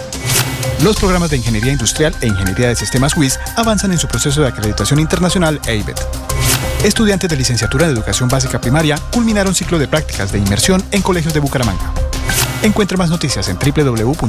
Los 0.83 0.97
programas 0.97 1.31
de 1.31 1.38
Ingeniería 1.38 1.73
Industrial 1.73 2.14
e 2.21 2.27
Ingeniería 2.27 2.69
de 2.69 2.77
Sistemas 2.77 3.16
WIS 3.16 3.40
avanzan 3.57 3.92
en 3.92 3.99
su 3.99 4.09
proceso 4.09 4.42
de 4.42 4.49
acreditación 4.49 5.01
internacional 5.01 5.59
EIBET. 5.66 6.26
Estudiantes 6.85 7.29
de 7.29 7.37
licenciatura 7.37 7.87
de 7.87 7.93
Educación 7.93 8.29
Básica 8.29 8.61
Primaria 8.61 8.99
culminaron 9.12 9.55
ciclo 9.55 9.79
de 9.79 9.89
prácticas 9.89 10.33
de 10.33 10.39
inmersión 10.39 10.83
en 10.93 11.03
colegios 11.03 11.33
de 11.35 11.41
Bucaramanga. 11.41 11.93
Encuentre 12.62 12.97
más 12.97 13.11
noticias 13.11 13.49
en 13.49 13.59
www.wis.edu.co. 13.59 14.27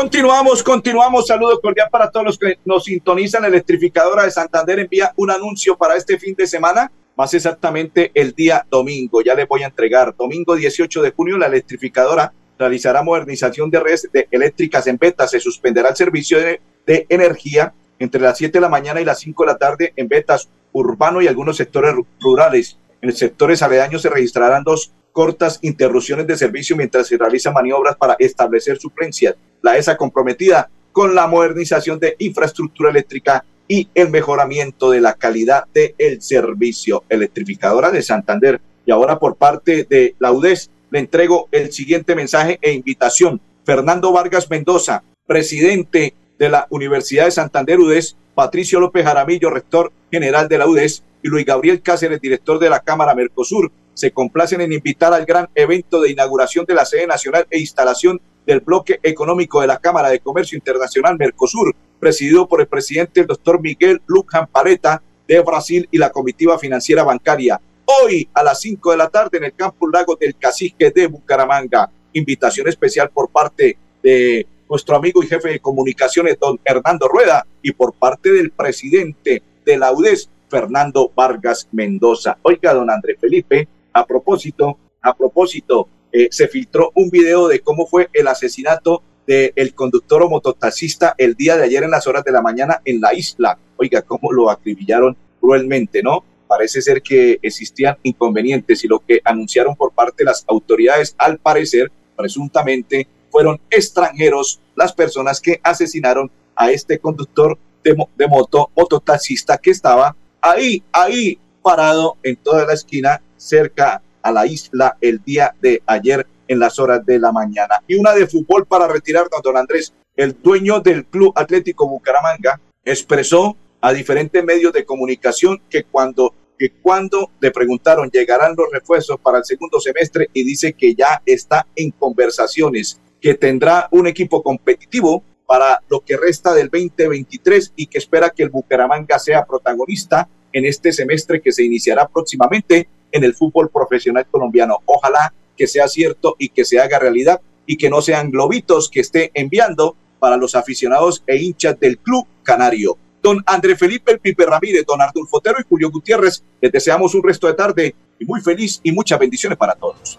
Continuamos, 0.00 0.62
continuamos. 0.62 1.26
Saludo 1.26 1.60
cordial 1.60 1.88
para 1.90 2.08
todos 2.08 2.24
los 2.24 2.38
que 2.38 2.56
nos 2.64 2.84
sintonizan. 2.84 3.44
Electrificadora 3.44 4.22
de 4.22 4.30
Santander 4.30 4.78
envía 4.78 5.12
un 5.16 5.28
anuncio 5.28 5.76
para 5.76 5.96
este 5.96 6.20
fin 6.20 6.36
de 6.36 6.46
semana, 6.46 6.88
más 7.16 7.34
exactamente 7.34 8.12
el 8.14 8.32
día 8.32 8.64
domingo. 8.70 9.22
Ya 9.22 9.34
les 9.34 9.48
voy 9.48 9.64
a 9.64 9.66
entregar. 9.66 10.14
Domingo 10.16 10.54
18 10.54 11.02
de 11.02 11.10
junio, 11.10 11.36
la 11.36 11.46
electrificadora 11.46 12.32
realizará 12.56 13.02
modernización 13.02 13.72
de 13.72 13.80
redes 13.80 14.08
eléctricas 14.30 14.86
en 14.86 14.98
beta. 14.98 15.26
Se 15.26 15.40
suspenderá 15.40 15.88
el 15.88 15.96
servicio 15.96 16.38
de, 16.38 16.60
de 16.86 17.04
energía 17.08 17.74
entre 17.98 18.20
las 18.20 18.38
7 18.38 18.52
de 18.52 18.62
la 18.62 18.68
mañana 18.68 19.00
y 19.00 19.04
las 19.04 19.18
5 19.18 19.42
de 19.42 19.46
la 19.48 19.58
tarde 19.58 19.92
en 19.96 20.06
betas 20.06 20.48
urbano 20.70 21.20
y 21.22 21.26
algunos 21.26 21.56
sectores 21.56 21.92
rurales. 22.20 22.78
En 23.02 23.12
sectores 23.12 23.62
aledaños 23.62 24.02
se 24.02 24.10
registrarán 24.10 24.62
dos 24.62 24.92
cortas 25.10 25.58
interrupciones 25.62 26.28
de 26.28 26.36
servicio 26.36 26.76
mientras 26.76 27.08
se 27.08 27.18
realizan 27.18 27.52
maniobras 27.52 27.96
para 27.96 28.14
establecer 28.20 28.78
suplencias. 28.78 29.34
La 29.62 29.76
ESA 29.76 29.96
comprometida 29.96 30.70
con 30.92 31.14
la 31.14 31.26
modernización 31.26 31.98
de 31.98 32.16
infraestructura 32.18 32.90
eléctrica 32.90 33.44
y 33.68 33.88
el 33.94 34.10
mejoramiento 34.10 34.90
de 34.90 35.00
la 35.00 35.14
calidad 35.14 35.64
del 35.74 36.22
servicio 36.22 37.04
electrificadora 37.08 37.90
de 37.90 38.02
Santander. 38.02 38.60
Y 38.86 38.90
ahora 38.90 39.18
por 39.18 39.36
parte 39.36 39.86
de 39.88 40.14
la 40.18 40.32
UDES 40.32 40.70
le 40.90 40.98
entrego 40.98 41.48
el 41.52 41.72
siguiente 41.72 42.14
mensaje 42.14 42.58
e 42.62 42.72
invitación. 42.72 43.40
Fernando 43.64 44.12
Vargas 44.12 44.48
Mendoza, 44.50 45.02
presidente 45.26 46.14
de 46.38 46.48
la 46.48 46.66
Universidad 46.70 47.26
de 47.26 47.30
Santander 47.30 47.78
UDES, 47.78 48.16
Patricio 48.34 48.80
López 48.80 49.04
Jaramillo, 49.04 49.50
rector 49.50 49.92
general 50.10 50.48
de 50.48 50.58
la 50.58 50.66
UDES, 50.66 51.02
y 51.22 51.28
Luis 51.28 51.44
Gabriel 51.44 51.82
Cáceres, 51.82 52.20
director 52.20 52.58
de 52.58 52.70
la 52.70 52.80
Cámara 52.80 53.14
Mercosur, 53.14 53.70
se 53.94 54.12
complacen 54.12 54.60
en 54.60 54.72
invitar 54.72 55.12
al 55.12 55.26
gran 55.26 55.48
evento 55.54 56.00
de 56.00 56.12
inauguración 56.12 56.64
de 56.64 56.74
la 56.74 56.84
sede 56.84 57.06
nacional 57.06 57.46
e 57.50 57.58
instalación 57.58 58.20
del 58.48 58.60
bloque 58.60 58.98
económico 59.02 59.60
de 59.60 59.66
la 59.66 59.76
Cámara 59.76 60.08
de 60.08 60.20
Comercio 60.20 60.56
Internacional 60.56 61.18
Mercosur, 61.18 61.76
presidido 62.00 62.48
por 62.48 62.62
el 62.62 62.66
presidente 62.66 63.20
el 63.20 63.26
doctor 63.26 63.60
Miguel 63.60 64.00
Luján 64.06 64.46
Pareta 64.46 65.02
de 65.26 65.38
Brasil 65.40 65.86
y 65.90 65.98
la 65.98 66.08
comitiva 66.08 66.58
financiera 66.58 67.04
bancaria. 67.04 67.60
Hoy 67.84 68.26
a 68.32 68.42
las 68.42 68.62
5 68.62 68.90
de 68.90 68.96
la 68.96 69.10
tarde 69.10 69.36
en 69.36 69.44
el 69.44 69.52
Campo 69.52 69.86
Lago 69.90 70.16
del 70.16 70.34
Cacique 70.34 70.90
de 70.90 71.08
Bucaramanga. 71.08 71.90
Invitación 72.14 72.66
especial 72.68 73.10
por 73.10 73.28
parte 73.28 73.76
de 74.02 74.46
nuestro 74.66 74.96
amigo 74.96 75.22
y 75.22 75.26
jefe 75.26 75.50
de 75.50 75.60
comunicaciones, 75.60 76.38
don 76.40 76.58
Hernando 76.64 77.06
Rueda, 77.06 77.46
y 77.60 77.72
por 77.72 77.92
parte 77.92 78.32
del 78.32 78.50
presidente 78.50 79.42
de 79.62 79.76
la 79.76 79.92
UDES, 79.92 80.30
Fernando 80.48 81.12
Vargas 81.14 81.68
Mendoza. 81.72 82.38
Oiga, 82.40 82.72
don 82.72 82.90
André 82.90 83.14
Felipe, 83.20 83.68
a 83.92 84.06
propósito, 84.06 84.78
a 85.02 85.14
propósito, 85.14 85.86
eh, 86.12 86.28
se 86.30 86.48
filtró 86.48 86.92
un 86.94 87.10
video 87.10 87.48
de 87.48 87.60
cómo 87.60 87.86
fue 87.86 88.08
el 88.12 88.28
asesinato 88.28 89.02
del 89.26 89.74
conductor 89.74 90.22
o 90.22 90.30
mototaxista 90.30 91.14
el 91.18 91.34
día 91.34 91.58
de 91.58 91.64
ayer 91.64 91.84
en 91.84 91.90
las 91.90 92.06
horas 92.06 92.24
de 92.24 92.32
la 92.32 92.40
mañana 92.40 92.80
en 92.86 92.98
la 93.00 93.12
isla. 93.12 93.58
Oiga, 93.76 94.00
cómo 94.00 94.32
lo 94.32 94.48
acribillaron 94.48 95.16
cruelmente, 95.38 96.02
¿no? 96.02 96.24
Parece 96.46 96.80
ser 96.80 97.02
que 97.02 97.38
existían 97.42 97.98
inconvenientes 98.02 98.82
y 98.84 98.88
lo 98.88 99.00
que 99.00 99.20
anunciaron 99.22 99.76
por 99.76 99.92
parte 99.92 100.24
de 100.24 100.30
las 100.30 100.44
autoridades, 100.48 101.14
al 101.18 101.36
parecer, 101.36 101.92
presuntamente, 102.16 103.06
fueron 103.30 103.60
extranjeros 103.68 104.60
las 104.74 104.94
personas 104.94 105.42
que 105.42 105.60
asesinaron 105.62 106.30
a 106.56 106.70
este 106.70 106.98
conductor 106.98 107.58
de, 107.84 107.94
de 108.16 108.26
moto, 108.28 108.70
mototaxista 108.74 109.58
que 109.58 109.70
estaba 109.70 110.16
ahí, 110.40 110.82
ahí, 110.90 111.38
parado 111.62 112.16
en 112.22 112.36
toda 112.36 112.64
la 112.64 112.72
esquina, 112.72 113.20
cerca 113.36 114.02
a 114.28 114.32
la 114.32 114.46
isla 114.46 114.96
el 115.00 115.22
día 115.24 115.54
de 115.60 115.82
ayer 115.86 116.26
en 116.46 116.58
las 116.58 116.78
horas 116.78 117.04
de 117.04 117.18
la 117.18 117.32
mañana. 117.32 117.82
Y 117.86 117.96
una 117.96 118.12
de 118.14 118.26
fútbol 118.26 118.66
para 118.66 118.86
retirarnos, 118.88 119.42
don 119.42 119.56
Andrés. 119.56 119.92
El 120.16 120.36
dueño 120.42 120.80
del 120.80 121.06
Club 121.06 121.32
Atlético 121.36 121.88
Bucaramanga 121.88 122.60
expresó 122.84 123.56
a 123.80 123.92
diferentes 123.92 124.42
medios 124.44 124.72
de 124.72 124.84
comunicación 124.84 125.60
que 125.70 125.84
cuando, 125.84 126.34
que 126.58 126.70
cuando 126.70 127.30
le 127.40 127.50
preguntaron 127.50 128.10
llegarán 128.10 128.54
los 128.56 128.70
refuerzos 128.72 129.18
para 129.20 129.38
el 129.38 129.44
segundo 129.44 129.80
semestre 129.80 130.28
y 130.32 130.42
dice 130.42 130.72
que 130.72 130.94
ya 130.94 131.22
está 131.24 131.66
en 131.76 131.90
conversaciones, 131.92 133.00
que 133.20 133.34
tendrá 133.34 133.88
un 133.92 134.06
equipo 134.06 134.42
competitivo 134.42 135.22
para 135.46 135.80
lo 135.88 136.00
que 136.00 136.16
resta 136.16 136.52
del 136.52 136.68
2023 136.68 137.72
y 137.76 137.86
que 137.86 137.98
espera 137.98 138.30
que 138.30 138.42
el 138.42 138.50
Bucaramanga 138.50 139.18
sea 139.18 139.46
protagonista 139.46 140.28
en 140.52 140.66
este 140.66 140.92
semestre 140.92 141.40
que 141.40 141.52
se 141.52 141.62
iniciará 141.64 142.08
próximamente 142.08 142.88
en 143.12 143.24
el 143.24 143.34
fútbol 143.34 143.70
profesional 143.70 144.26
colombiano. 144.30 144.78
Ojalá 144.86 145.32
que 145.56 145.66
sea 145.66 145.88
cierto 145.88 146.36
y 146.38 146.50
que 146.50 146.64
se 146.64 146.78
haga 146.78 146.98
realidad 146.98 147.40
y 147.66 147.76
que 147.76 147.90
no 147.90 148.00
sean 148.00 148.30
globitos 148.30 148.88
que 148.88 149.00
esté 149.00 149.30
enviando 149.34 149.96
para 150.18 150.36
los 150.36 150.54
aficionados 150.54 151.22
e 151.26 151.36
hinchas 151.36 151.78
del 151.78 151.98
Club 151.98 152.26
Canario. 152.42 152.96
Don 153.22 153.42
André 153.46 153.76
Felipe 153.76 154.12
El 154.12 154.20
Pipe 154.20 154.46
Ramírez, 154.46 154.84
don 154.86 155.02
Artur 155.02 155.28
Fotero 155.28 155.58
y 155.60 155.64
Julio 155.68 155.90
Gutiérrez, 155.90 156.42
les 156.60 156.72
deseamos 156.72 157.14
un 157.14 157.22
resto 157.22 157.46
de 157.46 157.54
tarde 157.54 157.94
y 158.18 158.24
muy 158.24 158.40
feliz 158.40 158.80
y 158.82 158.92
muchas 158.92 159.18
bendiciones 159.18 159.58
para 159.58 159.74
todos. 159.74 160.18